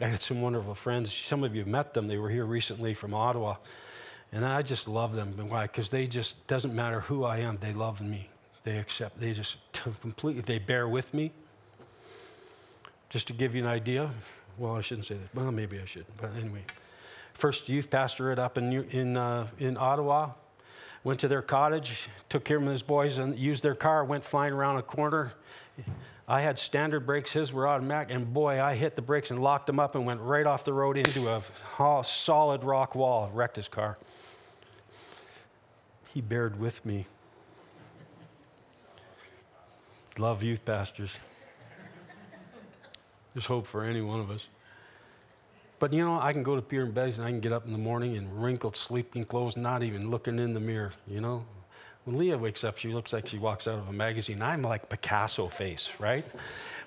I 0.00 0.08
had 0.08 0.20
some 0.20 0.42
wonderful 0.42 0.74
friends. 0.74 1.12
Some 1.12 1.44
of 1.44 1.54
you 1.54 1.60
have 1.60 1.68
met 1.68 1.94
them. 1.94 2.08
They 2.08 2.18
were 2.18 2.30
here 2.30 2.44
recently 2.44 2.92
from 2.92 3.14
Ottawa. 3.14 3.56
And 4.32 4.44
I 4.44 4.62
just 4.62 4.88
love 4.88 5.14
them. 5.14 5.34
Why? 5.48 5.62
Because 5.62 5.90
they 5.90 6.06
just, 6.06 6.46
doesn't 6.46 6.74
matter 6.74 7.00
who 7.00 7.24
I 7.24 7.38
am, 7.38 7.58
they 7.60 7.74
love 7.74 8.00
me. 8.00 8.30
They 8.64 8.78
accept, 8.78 9.20
they 9.20 9.32
just 9.32 9.56
completely, 10.00 10.42
they 10.42 10.58
bear 10.58 10.88
with 10.88 11.12
me. 11.12 11.32
Just 13.10 13.26
to 13.26 13.34
give 13.34 13.54
you 13.54 13.62
an 13.62 13.68
idea, 13.68 14.10
well, 14.56 14.76
I 14.76 14.80
shouldn't 14.80 15.06
say 15.06 15.16
that. 15.16 15.34
Well, 15.34 15.52
maybe 15.52 15.78
I 15.78 15.84
should. 15.84 16.06
But 16.16 16.30
anyway, 16.36 16.64
first 17.34 17.68
youth 17.68 17.90
pastorate 17.90 18.38
up 18.38 18.56
in, 18.56 18.72
in, 18.90 19.16
uh, 19.16 19.48
in 19.58 19.76
Ottawa. 19.76 20.30
Went 21.04 21.18
to 21.20 21.28
their 21.28 21.42
cottage, 21.42 22.08
took 22.28 22.44
care 22.44 22.58
of 22.58 22.64
his 22.64 22.82
boys, 22.82 23.18
and 23.18 23.36
used 23.36 23.64
their 23.64 23.74
car, 23.74 24.04
went 24.04 24.24
flying 24.24 24.54
around 24.54 24.78
a 24.78 24.82
corner. 24.82 25.32
I 26.28 26.40
had 26.40 26.58
standard 26.58 27.04
brakes, 27.04 27.32
his 27.32 27.52
were 27.52 27.66
automatic, 27.66 28.14
and 28.14 28.32
boy, 28.32 28.62
I 28.62 28.74
hit 28.74 28.96
the 28.96 29.02
brakes 29.02 29.30
and 29.30 29.42
locked 29.42 29.66
them 29.66 29.80
up 29.80 29.94
and 29.94 30.06
went 30.06 30.20
right 30.20 30.46
off 30.46 30.64
the 30.64 30.72
road 30.72 30.96
into 30.96 31.28
a 31.28 31.42
solid 32.04 32.64
rock 32.64 32.94
wall, 32.94 33.30
wrecked 33.34 33.56
his 33.56 33.68
car. 33.68 33.98
He 36.10 36.20
bared 36.20 36.60
with 36.60 36.84
me. 36.86 37.06
Love 40.18 40.42
youth 40.42 40.64
pastors. 40.64 41.18
There's 43.34 43.46
hope 43.46 43.66
for 43.66 43.82
any 43.82 44.02
one 44.02 44.20
of 44.20 44.30
us. 44.30 44.46
But 45.78 45.92
you 45.92 46.04
know, 46.04 46.20
I 46.20 46.32
can 46.32 46.42
go 46.42 46.54
to 46.54 46.62
Pierre 46.62 46.84
and 46.84 46.94
Betty's 46.94 47.18
and 47.18 47.26
I 47.26 47.30
can 47.30 47.40
get 47.40 47.50
up 47.50 47.66
in 47.66 47.72
the 47.72 47.78
morning 47.78 48.14
in 48.14 48.38
wrinkled 48.38 48.76
sleeping 48.76 49.24
clothes, 49.24 49.56
not 49.56 49.82
even 49.82 50.10
looking 50.10 50.38
in 50.38 50.52
the 50.52 50.60
mirror, 50.60 50.92
you 51.08 51.20
know? 51.20 51.44
When 52.04 52.18
Leah 52.18 52.36
wakes 52.36 52.64
up, 52.64 52.78
she 52.78 52.92
looks 52.92 53.12
like 53.12 53.28
she 53.28 53.38
walks 53.38 53.68
out 53.68 53.78
of 53.78 53.88
a 53.88 53.92
magazine. 53.92 54.42
I'm 54.42 54.62
like 54.62 54.88
Picasso 54.88 55.48
face, 55.48 55.90
right? 56.00 56.24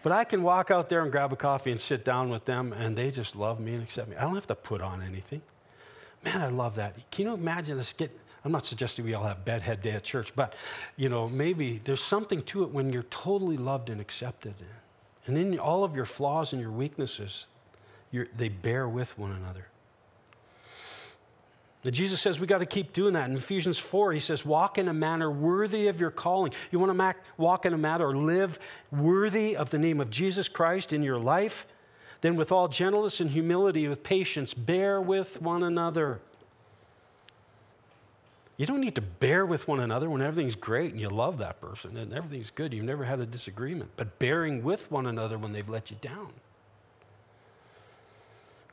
But 0.04 0.12
I 0.12 0.26
can 0.26 0.44
walk 0.44 0.72
out 0.72 0.90
there 0.90 1.04
and 1.04 1.12
grab 1.12 1.32
a 1.32 1.38
coffee 1.38 1.72
and 1.72 1.80
sit 1.80 2.04
down 2.04 2.30
with 2.30 2.46
them, 2.46 2.74
and 2.74 2.98
they 2.98 3.12
just 3.12 3.36
love 3.36 3.60
me 3.60 3.74
and 3.74 3.84
accept 3.84 4.10
me. 4.10 4.18
I 4.18 4.22
don't 4.22 4.36
have 4.36 4.48
to 4.48 4.56
put 4.56 4.82
on 4.82 5.02
anything. 5.02 5.42
Man, 6.24 6.42
I 6.42 6.50
love 6.50 6.76
that. 6.76 6.96
Can 7.12 7.28
you 7.28 7.34
imagine 7.34 7.78
this? 7.78 7.94
Get, 7.94 8.12
I'm 8.44 8.52
not 8.52 8.66
suggesting 8.66 9.06
we 9.06 9.14
all 9.14 9.24
have 9.24 9.46
bedhead 9.46 9.82
day 9.82 9.92
at 9.92 10.04
church, 10.04 10.36
but 10.36 10.54
you 10.98 11.08
know, 11.08 11.30
maybe 11.30 11.80
there's 11.84 12.04
something 12.04 12.42
to 12.44 12.64
it 12.64 12.72
when 12.72 12.92
you're 12.92 13.04
totally 13.04 13.58
loved 13.58 13.90
and 13.90 14.02
accepted. 14.02 14.56
And 15.28 15.38
in 15.38 15.58
all 15.58 15.84
of 15.84 15.96
your 15.96 16.06
flaws 16.06 16.52
and 16.52 16.62
your 16.62 16.72
weaknesses, 16.72 17.46
they 18.12 18.50
bear 18.50 18.88
with 18.88 19.18
one 19.18 19.32
another. 19.32 19.68
Jesus 21.92 22.20
says 22.20 22.40
we 22.40 22.48
got 22.48 22.60
to 22.60 22.66
keep 22.66 22.94
doing 22.94 23.14
that. 23.14 23.30
In 23.30 23.36
Ephesians 23.36 23.78
4, 23.78 24.14
he 24.14 24.20
says, 24.20 24.44
walk 24.44 24.78
in 24.78 24.88
a 24.88 24.94
manner 24.94 25.30
worthy 25.30 25.88
of 25.88 26.00
your 26.00 26.12
calling. 26.12 26.52
You 26.72 26.80
want 26.80 26.98
to 26.98 27.16
walk 27.38 27.66
in 27.66 27.74
a 27.74 27.78
manner 27.78 28.08
or 28.08 28.16
live 28.16 28.58
worthy 28.92 29.56
of 29.56 29.70
the 29.70 29.78
name 29.78 30.02
of 30.02 30.10
Jesus 30.10 30.48
Christ 30.48 30.92
in 30.92 31.04
your 31.04 31.20
life? 31.20 31.68
Then, 32.22 32.36
with 32.36 32.52
all 32.52 32.68
gentleness 32.68 33.20
and 33.20 33.30
humility, 33.30 33.88
with 33.88 34.02
patience, 34.02 34.54
bear 34.54 35.00
with 35.00 35.42
one 35.42 35.62
another. 35.62 36.22
You 38.58 38.66
don't 38.66 38.80
need 38.80 38.96
to 38.96 39.02
bear 39.02 39.46
with 39.46 39.68
one 39.68 39.80
another 39.80 40.10
when 40.10 40.22
everything's 40.22 40.56
great 40.56 40.92
and 40.92 41.00
you 41.00 41.10
love 41.10 41.38
that 41.40 41.60
person 41.60 41.98
and 41.98 42.14
everything's 42.14 42.52
good. 42.52 42.74
You've 42.74 42.86
never 42.86 43.04
had 43.04 43.20
a 43.20 43.26
disagreement. 43.26 43.92
But 43.98 44.18
bearing 44.18 44.64
with 44.64 44.90
one 44.90 45.06
another 45.06 45.38
when 45.38 45.52
they've 45.52 45.68
let 45.68 45.92
you 45.92 45.98
down. 46.02 46.32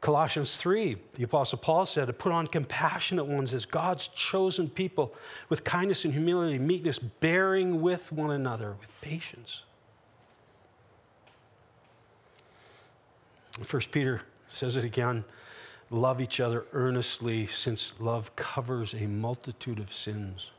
Colossians 0.03 0.57
3, 0.57 0.97
the 1.15 1.23
Apostle 1.23 1.59
Paul 1.59 1.87
said 1.87 2.07
to 2.07 2.13
put 2.13 2.33
on 2.33 2.49
compassionate 2.49 3.25
ones 3.25 3.55
as 3.55 3.65
God's 3.65 4.09
chosen 4.09 4.69
people 4.69 5.15
with 5.49 5.63
kindness 5.63 6.05
and 6.05 6.13
humility, 6.13 6.59
meekness, 6.59 6.99
bearing 6.99 7.81
with 7.81 8.11
one 8.11 8.33
another 8.33 8.75
with 8.81 9.01
patience. 9.01 9.63
First 13.63 13.93
Peter 13.93 14.23
says 14.49 14.77
it 14.77 14.83
again 14.83 15.25
love 15.89 16.21
each 16.21 16.41
other 16.41 16.65
earnestly, 16.73 17.47
since 17.47 18.01
love 18.01 18.35
covers 18.35 18.95
a 18.95 19.07
multitude 19.07 19.79
of 19.79 19.93
sins. 19.93 20.51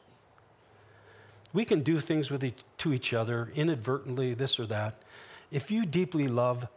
We 1.52 1.66
can 1.66 1.82
do 1.82 2.00
things 2.00 2.32
with 2.32 2.46
each, 2.46 2.60
to 2.78 2.94
each 2.94 3.14
other 3.14 3.52
inadvertently, 3.56 4.36
this 4.36 4.58
or 4.58 4.68
that. 4.68 5.02
If 5.52 5.70
you 5.70 5.86
deeply 5.86 6.30
love, 6.30 6.68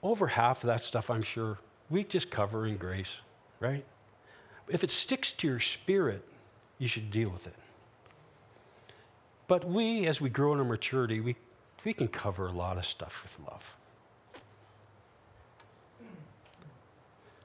over 0.00 0.28
half 0.28 0.62
of 0.62 0.68
that 0.68 0.82
stuff, 0.82 1.10
I'm 1.10 1.22
sure, 1.22 1.58
we 1.90 2.04
just 2.04 2.30
cover 2.30 2.66
in 2.66 2.76
grace, 2.76 3.16
right? 3.60 3.84
If 4.68 4.82
it 4.84 4.90
sticks 4.90 5.32
to 5.32 5.46
your 5.46 5.60
spirit, 5.60 6.26
you 6.78 6.88
should 6.88 7.10
deal 7.10 7.28
with 7.28 7.46
it. 7.46 7.54
But 9.46 9.68
we, 9.68 10.06
as 10.06 10.20
we 10.20 10.30
grow 10.30 10.54
in 10.54 10.58
our 10.58 10.64
maturity, 10.64 11.20
we, 11.20 11.36
we 11.84 11.92
can 11.92 12.08
cover 12.08 12.46
a 12.46 12.52
lot 12.52 12.78
of 12.78 12.86
stuff 12.86 13.22
with 13.22 13.46
love. 13.46 13.76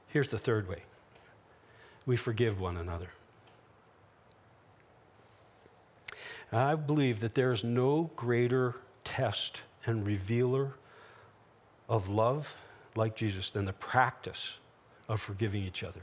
Here's 0.08 0.28
the 0.28 0.38
third 0.38 0.68
way 0.68 0.82
we 2.06 2.16
forgive 2.16 2.58
one 2.58 2.76
another. 2.76 3.10
I 6.52 6.74
believe 6.74 7.20
that 7.20 7.36
there 7.36 7.52
is 7.52 7.62
no 7.62 8.10
greater 8.16 8.74
test 9.04 9.62
and 9.86 10.04
revealer 10.04 10.72
of 11.88 12.08
love 12.08 12.56
like 12.96 13.16
Jesus 13.16 13.50
than 13.50 13.64
the 13.64 13.72
practice 13.72 14.56
of 15.08 15.20
forgiving 15.20 15.62
each 15.62 15.82
other. 15.82 16.02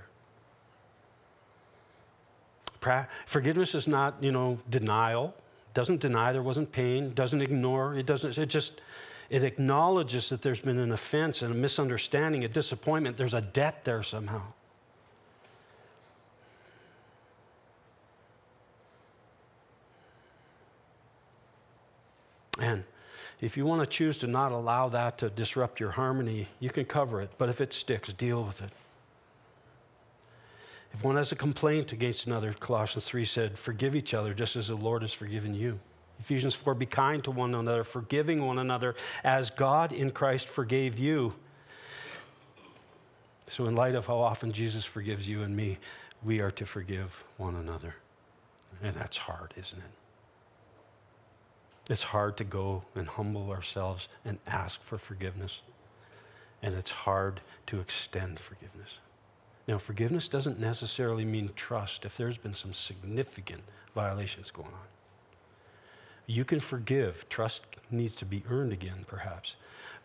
Pra- 2.79 3.07
forgiveness 3.25 3.75
is 3.75 3.87
not, 3.87 4.21
you 4.21 4.31
know, 4.31 4.59
denial. 4.69 5.33
Doesn't 5.73 5.99
deny 5.99 6.31
there 6.31 6.41
wasn't 6.41 6.71
pain. 6.71 7.13
Doesn't 7.13 7.41
ignore. 7.41 7.95
It 7.95 8.05
doesn't. 8.05 8.37
It 8.37 8.47
just 8.47 8.81
it 9.29 9.43
acknowledges 9.43 10.29
that 10.29 10.41
there's 10.41 10.61
been 10.61 10.79
an 10.79 10.91
offense 10.91 11.41
and 11.41 11.51
a 11.51 11.55
misunderstanding, 11.55 12.45
a 12.45 12.47
disappointment. 12.47 13.17
There's 13.17 13.33
a 13.33 13.41
debt 13.41 13.83
there 13.83 14.03
somehow. 14.03 14.41
And 22.59 22.83
if 23.39 23.55
you 23.55 23.65
want 23.65 23.81
to 23.81 23.87
choose 23.87 24.17
to 24.19 24.27
not 24.27 24.51
allow 24.51 24.89
that 24.89 25.17
to 25.19 25.29
disrupt 25.29 25.79
your 25.79 25.91
harmony, 25.91 26.47
you 26.59 26.69
can 26.69 26.85
cover 26.85 27.21
it. 27.21 27.31
But 27.37 27.49
if 27.49 27.61
it 27.61 27.71
sticks, 27.71 28.11
deal 28.13 28.43
with 28.43 28.61
it. 28.61 28.71
If 30.93 31.03
one 31.03 31.15
has 31.17 31.31
a 31.31 31.35
complaint 31.35 31.91
against 31.91 32.25
another, 32.25 32.53
Colossians 32.53 33.05
3 33.05 33.25
said, 33.25 33.57
forgive 33.57 33.95
each 33.95 34.13
other 34.13 34.33
just 34.33 34.55
as 34.55 34.69
the 34.69 34.75
Lord 34.75 35.03
has 35.03 35.13
forgiven 35.13 35.53
you. 35.53 35.79
Ephesians 36.19 36.55
4 36.55 36.73
be 36.73 36.87
kind 36.87 37.23
to 37.23 37.31
one 37.31 37.53
another, 37.53 37.83
forgiving 37.83 38.45
one 38.45 38.57
another 38.57 38.95
as 39.23 39.51
God 39.51 39.91
in 39.91 40.09
Christ 40.09 40.49
forgave 40.49 40.97
you. 40.97 41.35
So, 43.47 43.65
in 43.67 43.75
light 43.75 43.95
of 43.95 44.07
how 44.07 44.17
often 44.17 44.51
Jesus 44.51 44.83
forgives 44.83 45.27
you 45.27 45.43
and 45.43 45.55
me, 45.55 45.77
we 46.23 46.41
are 46.41 46.51
to 46.51 46.65
forgive 46.65 47.23
one 47.37 47.55
another. 47.55 47.95
And 48.81 48.95
that's 48.95 49.17
hard, 49.17 49.53
isn't 49.55 49.77
it? 49.77 50.06
It's 51.89 52.03
hard 52.03 52.37
to 52.37 52.43
go 52.43 52.83
and 52.95 53.07
humble 53.07 53.49
ourselves 53.49 54.09
and 54.25 54.39
ask 54.45 54.81
for 54.81 54.97
forgiveness. 54.97 55.61
And 56.61 56.75
it's 56.75 56.91
hard 56.91 57.41
to 57.67 57.79
extend 57.79 58.39
forgiveness. 58.39 58.97
Now, 59.67 59.77
forgiveness 59.77 60.27
doesn't 60.27 60.59
necessarily 60.59 61.25
mean 61.25 61.51
trust 61.55 62.05
if 62.05 62.17
there's 62.17 62.37
been 62.37 62.53
some 62.53 62.73
significant 62.73 63.63
violations 63.93 64.49
going 64.49 64.69
on. 64.69 64.87
You 66.25 66.45
can 66.45 66.59
forgive. 66.59 67.27
Trust 67.29 67.61
needs 67.89 68.15
to 68.17 68.25
be 68.25 68.43
earned 68.49 68.73
again, 68.73 69.05
perhaps, 69.07 69.55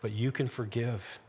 but 0.01 0.11
you 0.11 0.31
can 0.31 0.47
forgive. 0.47 1.19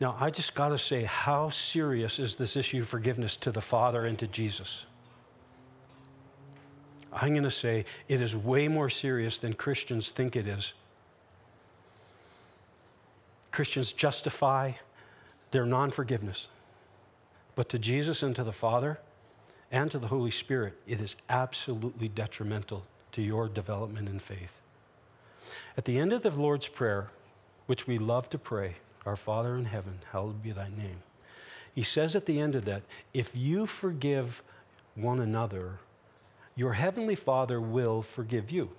Now, 0.00 0.16
I 0.18 0.30
just 0.30 0.54
got 0.54 0.68
to 0.68 0.78
say, 0.78 1.04
how 1.04 1.50
serious 1.50 2.18
is 2.18 2.36
this 2.36 2.56
issue 2.56 2.80
of 2.80 2.88
forgiveness 2.88 3.36
to 3.36 3.50
the 3.50 3.60
Father 3.60 4.06
and 4.06 4.18
to 4.18 4.26
Jesus? 4.26 4.86
I'm 7.20 7.30
going 7.30 7.42
to 7.42 7.50
say 7.50 7.84
it 8.08 8.20
is 8.20 8.36
way 8.36 8.68
more 8.68 8.88
serious 8.88 9.38
than 9.38 9.54
Christians 9.54 10.10
think 10.10 10.36
it 10.36 10.46
is. 10.46 10.72
Christians 13.50 13.92
justify 13.92 14.72
their 15.50 15.66
non 15.66 15.90
forgiveness. 15.90 16.48
But 17.54 17.68
to 17.70 17.78
Jesus 17.78 18.22
and 18.22 18.36
to 18.36 18.44
the 18.44 18.52
Father 18.52 19.00
and 19.72 19.90
to 19.90 19.98
the 19.98 20.06
Holy 20.06 20.30
Spirit, 20.30 20.74
it 20.86 21.00
is 21.00 21.16
absolutely 21.28 22.08
detrimental 22.08 22.84
to 23.12 23.22
your 23.22 23.48
development 23.48 24.08
in 24.08 24.20
faith. 24.20 24.54
At 25.76 25.84
the 25.84 25.98
end 25.98 26.12
of 26.12 26.22
the 26.22 26.30
Lord's 26.30 26.68
Prayer, 26.68 27.10
which 27.66 27.86
we 27.86 27.98
love 27.98 28.30
to 28.30 28.38
pray, 28.38 28.76
Our 29.04 29.16
Father 29.16 29.56
in 29.56 29.64
heaven, 29.64 29.98
hallowed 30.12 30.42
be 30.42 30.52
thy 30.52 30.68
name. 30.68 31.02
He 31.74 31.82
says 31.82 32.14
at 32.14 32.26
the 32.26 32.40
end 32.40 32.54
of 32.54 32.64
that, 32.66 32.82
if 33.12 33.36
you 33.36 33.66
forgive 33.66 34.42
one 34.94 35.20
another, 35.20 35.78
your 36.58 36.72
heavenly 36.72 37.14
Father 37.14 37.60
will 37.60 38.02
forgive 38.02 38.50
you. 38.50 38.70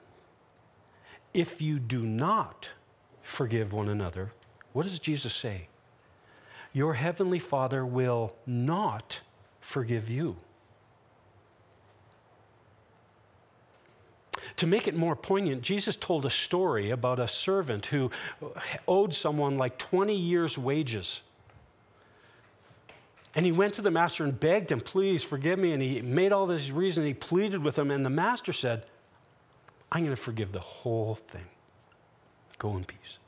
If 1.33 1.61
you 1.61 1.79
do 1.79 2.01
not 2.05 2.71
forgive 3.21 3.71
one 3.71 3.87
another, 3.87 4.33
what 4.73 4.83
does 4.83 4.99
Jesus 4.99 5.33
say? 5.33 5.69
Your 6.73 6.95
heavenly 6.95 7.39
Father 7.39 7.85
will 7.85 8.35
not 8.45 9.21
forgive 9.61 10.09
you. 10.09 10.35
To 14.57 14.67
make 14.67 14.85
it 14.85 14.93
more 14.93 15.15
poignant, 15.15 15.61
Jesus 15.61 15.95
told 15.95 16.25
a 16.25 16.29
story 16.29 16.89
about 16.89 17.17
a 17.17 17.29
servant 17.29 17.85
who 17.85 18.11
owed 18.89 19.13
someone 19.13 19.57
like 19.57 19.77
20 19.77 20.13
years' 20.13 20.57
wages. 20.57 21.21
And 23.35 23.45
he 23.45 23.51
went 23.51 23.75
to 23.75 23.81
the 23.81 23.91
master 23.91 24.23
and 24.23 24.39
begged 24.39 24.71
him, 24.71 24.81
please 24.81 25.23
forgive 25.23 25.59
me. 25.59 25.71
And 25.71 25.81
he 25.81 26.01
made 26.01 26.31
all 26.31 26.47
this 26.47 26.71
reason. 26.71 27.05
He 27.05 27.13
pleaded 27.13 27.63
with 27.63 27.77
him. 27.77 27.91
And 27.91 28.05
the 28.05 28.09
master 28.09 28.53
said, 28.53 28.83
I'm 29.91 30.03
going 30.03 30.15
to 30.15 30.21
forgive 30.21 30.51
the 30.51 30.59
whole 30.59 31.15
thing. 31.15 31.45
Go 32.57 32.75
in 32.75 32.83
peace. 32.83 33.19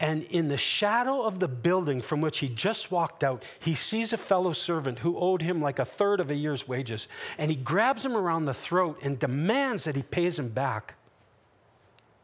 And 0.00 0.24
in 0.24 0.48
the 0.48 0.58
shadow 0.58 1.22
of 1.22 1.38
the 1.38 1.48
building 1.48 2.00
from 2.00 2.20
which 2.20 2.38
he 2.38 2.48
just 2.48 2.90
walked 2.90 3.22
out, 3.22 3.44
he 3.60 3.74
sees 3.74 4.12
a 4.12 4.16
fellow 4.16 4.52
servant 4.52 4.98
who 4.98 5.16
owed 5.16 5.40
him 5.40 5.62
like 5.62 5.78
a 5.78 5.84
third 5.84 6.20
of 6.20 6.30
a 6.30 6.34
year's 6.34 6.66
wages. 6.66 7.06
And 7.38 7.50
he 7.50 7.56
grabs 7.56 8.04
him 8.04 8.16
around 8.16 8.44
the 8.44 8.54
throat 8.54 8.98
and 9.02 9.18
demands 9.18 9.84
that 9.84 9.94
he 9.94 10.02
pays 10.02 10.38
him 10.38 10.48
back. 10.48 10.96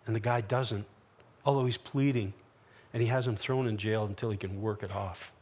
And 0.07 0.17
the 0.17 0.21
guy 0.21 0.41
doesn't, 0.41 0.85
although 1.45 1.65
he's 1.65 1.79
pleading. 1.79 2.33
And 2.93 3.01
he 3.01 3.09
has 3.09 3.27
him 3.27 3.37
thrown 3.37 3.69
in 3.69 3.77
jail 3.77 4.05
until 4.05 4.31
he 4.31 4.37
can 4.37 4.61
work 4.61 4.83
it 4.83 4.95
off. 4.95 5.33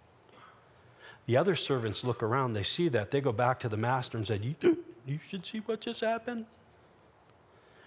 The 1.28 1.36
other 1.36 1.56
servants 1.56 2.04
look 2.04 2.22
around, 2.22 2.54
they 2.54 2.62
see 2.62 2.88
that, 2.88 3.10
they 3.10 3.20
go 3.20 3.32
back 3.32 3.60
to 3.60 3.68
the 3.68 3.76
master 3.76 4.16
and 4.16 4.26
said, 4.26 4.42
You, 4.42 4.78
you 5.06 5.18
should 5.28 5.44
see 5.44 5.58
what 5.58 5.82
just 5.82 6.00
happened. 6.00 6.46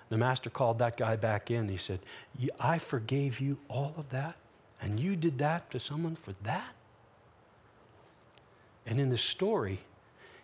The 0.09 0.17
master 0.17 0.51
called 0.51 0.77
that 0.77 0.95
guy 0.95 1.15
back 1.15 1.49
in. 1.49 1.67
He 1.67 1.77
said, 1.77 2.01
I 2.59 2.77
forgave 2.77 3.39
you 3.39 3.57
all 3.67 3.95
of 3.97 4.11
that, 4.11 4.35
and 4.79 4.99
you 4.99 5.15
did 5.15 5.39
that 5.39 5.71
to 5.71 5.79
someone 5.79 6.15
for 6.15 6.35
that? 6.43 6.75
And 8.85 8.99
in 8.99 9.09
this 9.09 9.23
story, 9.23 9.79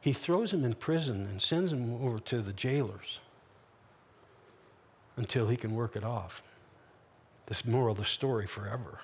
he 0.01 0.11
throws 0.11 0.51
him 0.51 0.65
in 0.65 0.73
prison 0.73 1.27
and 1.29 1.39
sends 1.39 1.71
him 1.71 2.03
over 2.03 2.17
to 2.17 2.41
the 2.41 2.53
jailers 2.53 3.19
until 5.17 5.49
he 5.49 5.57
can 5.57 5.75
work 5.75 5.95
it 5.95 6.03
off. 6.03 6.41
This 7.45 7.63
moral 7.63 7.91
of 7.91 7.99
the 7.99 8.05
story 8.05 8.47
forever. 8.47 9.01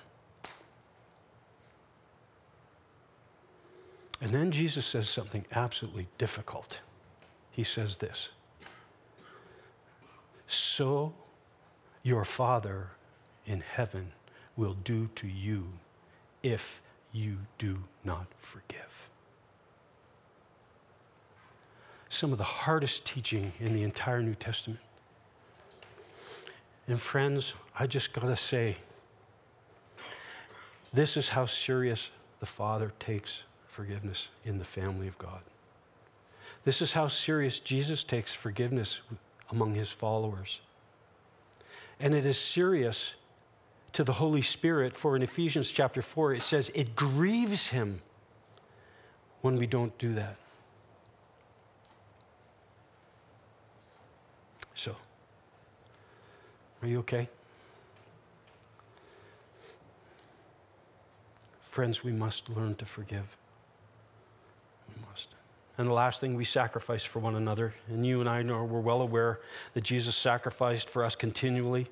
And 4.24 4.32
then 4.32 4.50
Jesus 4.50 4.86
says 4.86 5.06
something 5.06 5.44
absolutely 5.52 6.08
difficult. 6.16 6.80
He 7.50 7.62
says 7.62 7.98
this 7.98 8.30
so 10.46 11.12
your 12.02 12.24
Father 12.24 12.88
in 13.44 13.60
heaven 13.60 14.12
will 14.56 14.76
do 14.82 15.10
to 15.16 15.26
you 15.26 15.68
if 16.42 16.80
you 17.12 17.36
do 17.58 17.84
not 18.02 18.26
forgive. 18.38 19.10
Some 22.08 22.32
of 22.32 22.38
the 22.38 22.44
hardest 22.44 23.04
teaching 23.04 23.52
in 23.60 23.74
the 23.74 23.82
entire 23.82 24.22
New 24.22 24.34
Testament. 24.34 24.80
And 26.88 27.00
friends, 27.00 27.52
I 27.78 27.86
just 27.86 28.14
got 28.14 28.22
to 28.22 28.36
say, 28.36 28.76
this 30.94 31.18
is 31.18 31.30
how 31.30 31.44
serious 31.44 32.08
the 32.40 32.46
Father 32.46 32.92
takes 32.98 33.42
forgiveness 33.74 34.28
in 34.44 34.58
the 34.58 34.64
family 34.64 35.08
of 35.08 35.18
God. 35.18 35.40
This 36.62 36.80
is 36.80 36.92
how 36.92 37.08
serious 37.08 37.58
Jesus 37.58 38.04
takes 38.04 38.32
forgiveness 38.32 39.00
among 39.50 39.74
his 39.74 39.90
followers. 39.90 40.60
And 41.98 42.14
it 42.14 42.24
is 42.24 42.38
serious 42.38 43.14
to 43.92 44.04
the 44.04 44.12
Holy 44.12 44.42
Spirit, 44.42 44.96
for 44.96 45.16
in 45.16 45.22
Ephesians 45.22 45.72
chapter 45.72 46.02
4, 46.02 46.34
it 46.34 46.42
says 46.42 46.70
it 46.72 46.94
grieves 46.94 47.68
him 47.68 48.00
when 49.40 49.56
we 49.56 49.66
don't 49.66 49.96
do 49.98 50.14
that. 50.14 50.36
So, 54.74 54.94
are 56.80 56.88
you 56.88 57.00
okay? 57.00 57.28
Friends, 61.70 62.04
we 62.04 62.12
must 62.12 62.48
learn 62.48 62.76
to 62.76 62.84
forgive. 62.84 63.36
Must. 65.08 65.28
And 65.76 65.88
the 65.88 65.92
last 65.92 66.20
thing, 66.20 66.34
we 66.34 66.44
sacrifice 66.44 67.04
for 67.04 67.18
one 67.18 67.34
another. 67.34 67.74
And 67.88 68.06
you 68.06 68.20
and 68.20 68.28
I 68.28 68.42
know 68.42 68.62
we're 68.64 68.80
well 68.80 69.02
aware 69.02 69.40
that 69.74 69.82
Jesus 69.82 70.14
sacrificed 70.14 70.88
for 70.88 71.04
us 71.04 71.16
continually, 71.16 71.88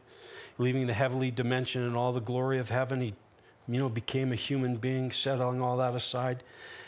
leaving 0.58 0.86
the 0.86 0.92
heavenly 0.92 1.30
dimension 1.30 1.82
and 1.82 1.96
all 1.96 2.12
the 2.12 2.20
glory 2.20 2.58
of 2.58 2.70
heaven. 2.70 3.00
He, 3.00 3.14
you 3.68 3.78
know, 3.78 3.88
became 3.88 4.32
a 4.32 4.36
human 4.36 4.76
being, 4.76 5.10
setting 5.10 5.60
all 5.60 5.76
that 5.78 5.94
aside. 5.94 6.44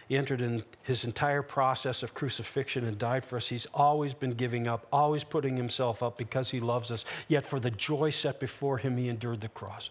He 0.09 0.17
entered 0.17 0.41
in 0.41 0.63
his 0.83 1.05
entire 1.05 1.43
process 1.43 2.03
of 2.03 2.15
crucifixion 2.15 2.85
and 2.85 2.99
died 2.99 3.25
for 3.25 3.39
us. 3.39 3.49
He's 3.49 3.67
always 3.73 4.13
been 4.13 4.33
giving 4.33 4.69
up, 4.69 4.87
always 4.93 5.25
putting 5.25 5.57
himself 5.57 6.03
up 6.03 6.19
because 6.19 6.51
he 6.51 6.61
loves 6.61 6.91
us. 6.91 7.05
Yet 7.27 7.47
for 7.47 7.59
the 7.59 7.71
joy 7.71 8.11
set 8.11 8.39
before 8.39 8.79
him, 8.79 8.97
he 8.97 9.09
endured 9.09 9.41
the 9.41 9.49
cross. 9.49 9.91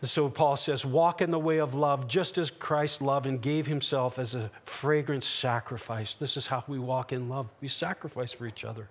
And 0.00 0.10
so 0.10 0.28
Paul 0.28 0.56
says, 0.56 0.84
walk 0.84 1.22
in 1.22 1.30
the 1.30 1.38
way 1.38 1.58
of 1.58 1.74
love, 1.74 2.08
just 2.08 2.36
as 2.36 2.50
Christ 2.50 3.00
loved 3.00 3.26
and 3.26 3.40
gave 3.40 3.66
himself 3.66 4.18
as 4.18 4.34
a 4.34 4.50
fragrant 4.64 5.24
sacrifice. 5.24 6.14
This 6.14 6.36
is 6.36 6.46
how 6.46 6.62
we 6.66 6.78
walk 6.78 7.12
in 7.12 7.28
love. 7.28 7.50
We 7.60 7.68
sacrifice 7.68 8.32
for 8.32 8.46
each 8.46 8.64
other 8.64 8.88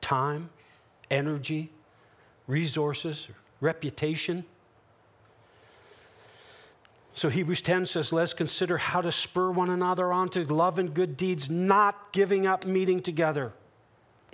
time, 0.00 0.50
energy, 1.10 1.70
resources, 2.46 3.28
reputation. 3.60 4.44
So 7.12 7.28
Hebrews 7.28 7.62
10 7.62 7.86
says, 7.86 8.12
Let's 8.12 8.34
consider 8.34 8.78
how 8.78 9.00
to 9.00 9.12
spur 9.12 9.50
one 9.50 9.70
another 9.70 10.12
on 10.12 10.28
to 10.30 10.44
love 10.44 10.78
and 10.78 10.92
good 10.92 11.16
deeds, 11.16 11.50
not 11.50 12.12
giving 12.12 12.46
up 12.46 12.66
meeting 12.66 13.00
together, 13.00 13.52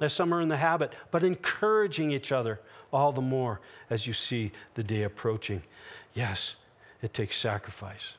as 0.00 0.12
some 0.12 0.32
are 0.32 0.40
in 0.40 0.48
the 0.48 0.56
habit, 0.56 0.92
but 1.10 1.24
encouraging 1.24 2.10
each 2.10 2.32
other 2.32 2.60
all 2.92 3.12
the 3.12 3.20
more 3.20 3.60
as 3.90 4.06
you 4.06 4.12
see 4.12 4.52
the 4.74 4.82
day 4.82 5.02
approaching. 5.02 5.62
Yes, 6.16 6.56
it 7.02 7.12
takes 7.12 7.36
sacrifice. 7.36 8.14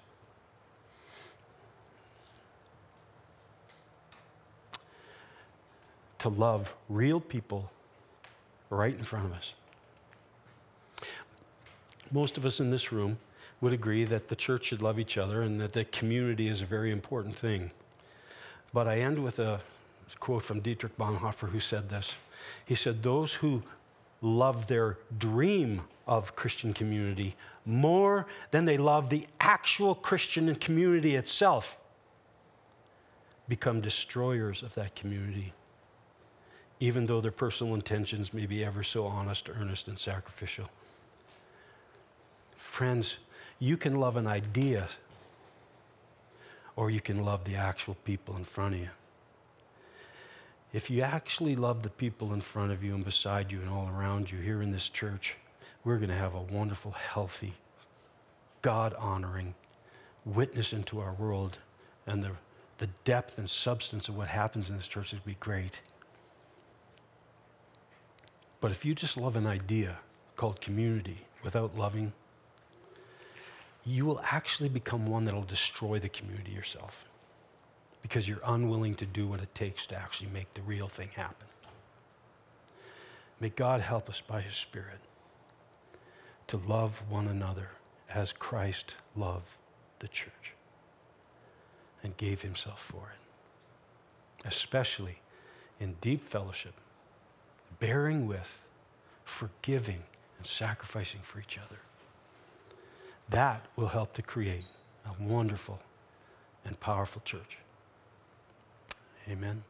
To 6.19 6.29
love 6.29 6.75
real 6.89 7.19
people 7.19 7.71
right 8.69 8.95
in 8.95 9.03
front 9.03 9.25
of 9.25 9.33
us. 9.33 9.53
Most 12.11 12.37
of 12.37 12.45
us 12.45 12.59
in 12.59 12.69
this 12.69 12.91
room 12.91 13.17
would 13.61 13.73
agree 13.73 14.03
that 14.03 14.27
the 14.27 14.35
church 14.35 14.65
should 14.65 14.83
love 14.83 14.99
each 14.99 15.17
other 15.17 15.41
and 15.41 15.59
that 15.59 15.73
the 15.73 15.83
community 15.85 16.47
is 16.47 16.61
a 16.61 16.65
very 16.65 16.91
important 16.91 17.35
thing. 17.35 17.71
But 18.73 18.87
I 18.87 18.99
end 18.99 19.23
with 19.23 19.39
a 19.39 19.61
quote 20.19 20.45
from 20.45 20.59
Dietrich 20.59 20.95
Bonhoeffer 20.97 21.49
who 21.49 21.59
said 21.59 21.89
this. 21.89 22.13
He 22.63 22.75
said, 22.75 23.01
Those 23.01 23.33
who 23.33 23.63
love 24.21 24.67
their 24.67 24.99
dream 25.17 25.81
of 26.05 26.35
Christian 26.35 26.73
community 26.73 27.35
more 27.67 28.25
than 28.51 28.63
they 28.65 28.77
love 28.77 29.09
the 29.09 29.27
actual 29.41 29.93
Christian 29.93 30.53
community 30.55 31.15
itself 31.15 31.77
become 33.49 33.81
destroyers 33.81 34.63
of 34.63 34.73
that 34.75 34.95
community, 34.95 35.53
even 36.79 37.05
though 37.05 37.19
their 37.19 37.31
personal 37.31 37.75
intentions 37.75 38.33
may 38.33 38.45
be 38.45 38.63
ever 38.63 38.83
so 38.83 39.05
honest, 39.05 39.49
earnest, 39.49 39.87
and 39.89 39.99
sacrificial. 39.99 40.69
Friends, 42.55 43.17
you 43.59 43.75
can 43.75 43.95
love 43.95 44.15
an 44.15 44.27
idea 44.27 44.87
or 46.77 46.89
you 46.89 47.01
can 47.01 47.25
love 47.25 47.43
the 47.43 47.55
actual 47.55 47.95
people 48.05 48.37
in 48.37 48.43
front 48.45 48.75
of 48.75 48.79
you. 48.81 48.89
If 50.71 50.89
you 50.89 51.01
actually 51.01 51.55
love 51.55 51.83
the 51.83 51.89
people 51.89 52.33
in 52.33 52.41
front 52.41 52.71
of 52.71 52.83
you 52.83 52.93
and 52.93 53.03
beside 53.03 53.51
you 53.51 53.59
and 53.59 53.69
all 53.69 53.89
around 53.89 54.31
you 54.31 54.39
here 54.39 54.61
in 54.61 54.71
this 54.71 54.87
church, 54.89 55.35
we're 55.87 55.95
going 55.95 56.09
to 56.09 56.15
have 56.15 56.35
a 56.35 56.41
wonderful, 56.41 56.91
healthy, 56.91 57.53
God 58.61 58.93
honoring 58.95 59.55
witness 60.25 60.73
into 60.73 60.99
our 60.99 61.13
world. 61.13 61.59
And 62.05 62.21
the, 62.21 62.31
the 62.77 62.87
depth 63.05 63.37
and 63.37 63.49
substance 63.49 64.09
of 64.09 64.17
what 64.17 64.27
happens 64.27 64.69
in 64.69 64.75
this 64.75 64.89
church 64.89 65.13
would 65.13 65.23
be 65.23 65.37
great. 65.39 65.79
But 68.59 68.71
if 68.71 68.83
you 68.83 68.93
just 68.95 69.15
love 69.15 69.37
an 69.37 69.47
idea 69.47 69.99
called 70.35 70.59
community 70.59 71.19
without 71.41 71.77
loving, 71.77 72.11
you 73.85 74.05
will 74.05 74.19
actually 74.25 74.67
become 74.67 75.07
one 75.07 75.23
that'll 75.23 75.41
destroy 75.41 75.99
the 75.99 76.09
community 76.09 76.51
yourself 76.51 77.05
because 78.01 78.27
you're 78.27 78.41
unwilling 78.45 78.95
to 78.95 79.05
do 79.05 79.25
what 79.25 79.39
it 79.39 79.55
takes 79.55 79.87
to 79.87 79.97
actually 79.97 80.31
make 80.33 80.53
the 80.53 80.61
real 80.63 80.89
thing 80.89 81.11
happen. 81.15 81.47
May 83.39 83.49
God 83.49 83.79
help 83.79 84.09
us 84.09 84.19
by 84.19 84.41
His 84.41 84.55
Spirit 84.55 84.99
to 86.47 86.57
love 86.57 87.03
one 87.09 87.27
another 87.27 87.69
as 88.09 88.31
Christ 88.33 88.95
loved 89.15 89.47
the 89.99 90.07
church 90.07 90.53
and 92.03 92.15
gave 92.17 92.41
Himself 92.41 92.81
for 92.81 93.13
it, 93.13 94.47
especially 94.47 95.19
in 95.79 95.95
deep 96.01 96.23
fellowship, 96.23 96.73
bearing 97.79 98.27
with, 98.27 98.61
forgiving, 99.25 100.03
and 100.37 100.47
sacrificing 100.47 101.21
for 101.21 101.39
each 101.39 101.57
other. 101.57 101.79
That 103.29 103.65
will 103.75 103.89
help 103.89 104.13
to 104.13 104.21
create 104.21 104.65
a 105.05 105.21
wonderful 105.21 105.79
and 106.63 106.79
powerful 106.79 107.21
church. 107.25 107.57
Amen. 109.29 109.63